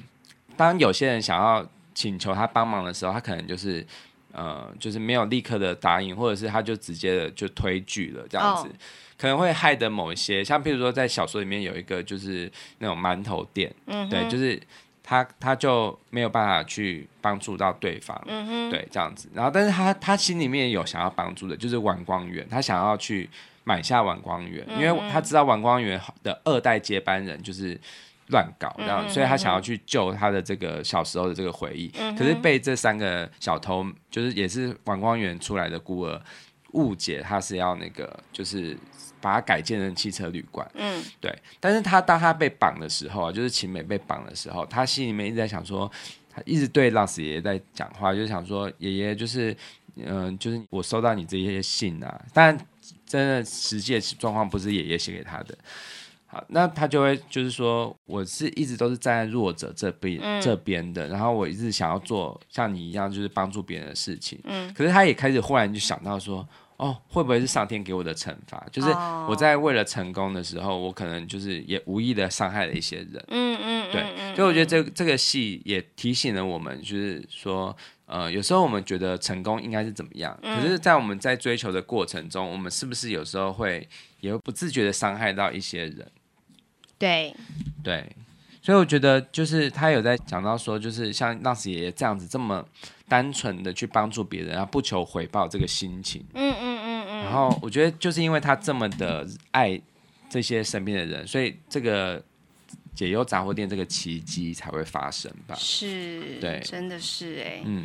[0.59, 3.87] 当有些人想要请求他帮忙的时候，他可能就是。
[4.35, 8.77] 呃，就是没有立刻的答应，或者是他就直接的就推拒了这样子，oh.
[9.17, 14.11] 可能会害得某一些，像譬如说在小说里面有一个就是那种馒头店，嗯、mm，hmm.
[14.11, 14.61] 对，就是
[15.05, 18.71] 他他就没有办法去帮助到对方，mm，hmm.
[18.71, 23.31] 对，这样子，然后但是他他心里面有想要帮助的，就是晚光源，他想要去
[23.63, 24.83] 买下晚光源，mm hmm.
[24.83, 27.81] 因为他知道晚光源的二代接班人就是。
[28.29, 36.21] 乱搞，这样，所以他想要去救他的这个小时候的这个回忆，可是被这三个小偷，就是也是晚光源出来的孤儿，
[36.73, 38.77] 误解他是要那个，就是
[39.21, 40.69] 把他改建成汽车旅馆。
[40.75, 41.31] 嗯，对。
[41.61, 45.91] 但是他当他被绑的时候啊，就是秦美被绑的时候，他心里面一直在想说，
[46.31, 49.55] 他一直对浪子爷爷在讲话，就是想说，爷爷就是，
[49.97, 52.59] 嗯、呃，就是我收到你这些信啊，但
[53.07, 55.57] 真的实际的状况不是爷爷写给他的。
[56.49, 64.39] 那他就会就是说，我是一直都是站在弱者这边、嗯、这边的，然后我一直想要做像你一样，就是帮助别人的事情。
[64.45, 68.67] 嗯，可是他也开始忽然就想到说，哦，会不会是上天给我的惩罚？
[68.73, 68.89] 就是
[69.29, 73.25] 我在为了成功的时候，我可能就是也无意的伤害了一些人。
[73.29, 74.35] 嗯嗯，对。
[74.35, 77.75] 所以我觉得这这个戏也提醒了我们，就是说，
[78.07, 83.89] 呃，有时候我们觉得成功应该是怎么样，嗯、可是，在我们在追求的过程中，我们是不是有时候会
[84.21, 86.11] 也会不自觉的伤害到一些人？
[87.05, 87.37] 对，
[87.83, 88.17] 对，
[88.63, 92.67] 所以我觉得就是他有在讲到说，就是像浪子爷爷这样子这么
[93.07, 97.23] 单纯的去帮助别人，然后不求回报这个心情，嗯嗯嗯嗯。
[97.25, 99.79] 然后我觉得就是因为他这么的爱
[100.31, 102.23] 这些身边的人，所以这个
[102.95, 105.55] 解忧杂货店这个奇迹才会发生吧？
[105.59, 107.85] 是，对，真的是哎、欸，嗯。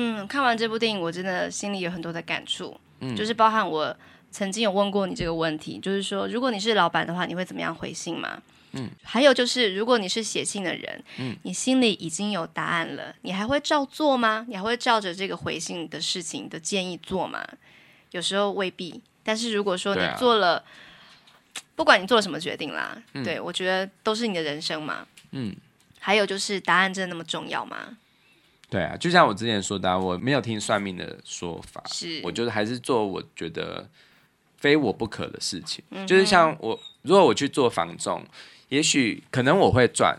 [0.00, 3.96] 嗯，看完这部电影，我真的心里有很多的感触，嗯，就是包含我
[4.30, 8.42] 曾经有问过你这个问题，就是说，如果你是老板的话，你会怎么样回信吗？
[8.72, 14.44] 嗯，还有就是，如果你是写信的人，嗯，你心里已经有答案了，你还会照做吗？
[14.46, 17.42] 你还会照着这个回信的事情的建议做吗？
[18.10, 20.64] 有时候未必，但是如果说你做了，啊、
[21.74, 25.56] 不管你做了什么决定啦，嗯、对我觉得都是你的人生嘛，嗯，
[25.98, 27.96] 还有就是答案真的那么重要吗？
[28.68, 33.88] 对啊，就像我之前说的，我没有听算命的说法，是我觉得还是做我觉得
[34.58, 38.22] 非我不可的事情，嗯、就是像我如果我去做房仲。
[38.70, 40.14] 也许可能我会赚，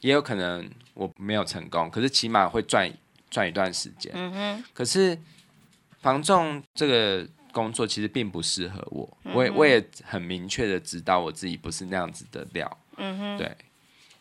[0.00, 2.92] 也有可能我没有成功，可是起码会赚
[3.30, 4.10] 赚一段时间。
[4.16, 4.64] 嗯哼。
[4.72, 5.16] 可是
[6.00, 12.78] 房仲这个工作其实并不适合我，嗯、我也我也很明确的知道我自己不是那样子的料。
[12.96, 13.38] 嗯哼。
[13.38, 13.56] 对，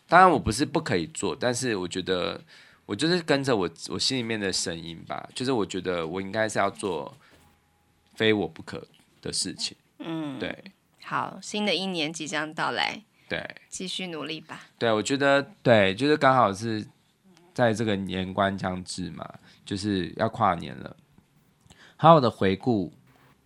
[0.07, 2.39] 当然我不是不可以做，但是我觉得
[2.85, 7.11] 我就是跟着我我心里面的声音吧，就是我觉得我应该是要做
[8.13, 8.87] 非我不可
[9.23, 9.75] 的事情。
[9.97, 10.63] 嗯，对。
[11.03, 13.03] 好，新的一年即将到来。
[13.27, 14.67] 对，继续努力吧。
[14.77, 16.85] 对，我觉得对，就是刚好是
[17.53, 19.27] 在这个年关将至嘛，
[19.65, 20.95] 就是要跨年了。
[21.95, 22.93] 好好的回顾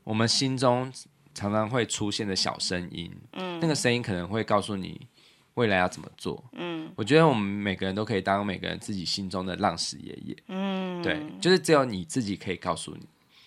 [0.03, 0.91] 我们心中
[1.33, 5.07] 常常会出现的小声音，嗯，那个声音可能会告诉你
[5.53, 6.43] 未来要怎么做。
[6.53, 10.35] 嗯，我觉得我们每个人都可以当每个人自己心中的浪矢爷爷。
[10.47, 13.05] 嗯，对，就是只有你自己可以告诉你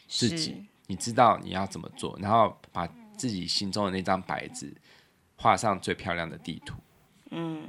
[0.09, 2.85] 自己，是你知道你要怎么做，然后把
[3.17, 4.75] 自己心中的那张白纸。
[5.37, 6.75] 画上最漂亮的地图。
[7.31, 7.63] 嗯，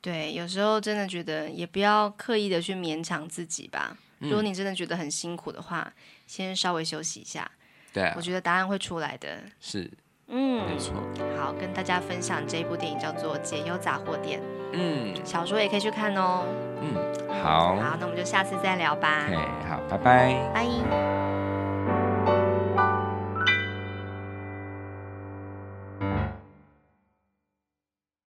[0.00, 3.94] 对，有时候真的觉得也不要刻意的去勉强自己吧。
[4.20, 5.92] 嗯、如果你真的觉得很辛苦的话，
[6.26, 7.50] 先稍微休息一下。
[7.92, 9.38] 对、啊，我觉得答案会出来的。
[9.60, 9.90] 是，
[10.28, 10.94] 嗯，没错。
[11.36, 14.40] 好，跟大家分享这一部电影叫做《解忧杂货店》。
[14.72, 16.46] 嗯，小说也可以去看哦。
[16.80, 17.76] 嗯，好。
[17.76, 19.26] 好，那我们就下次再聊吧。
[19.26, 19.36] OK，
[19.68, 20.50] 好，拜拜。
[20.54, 21.27] 拜。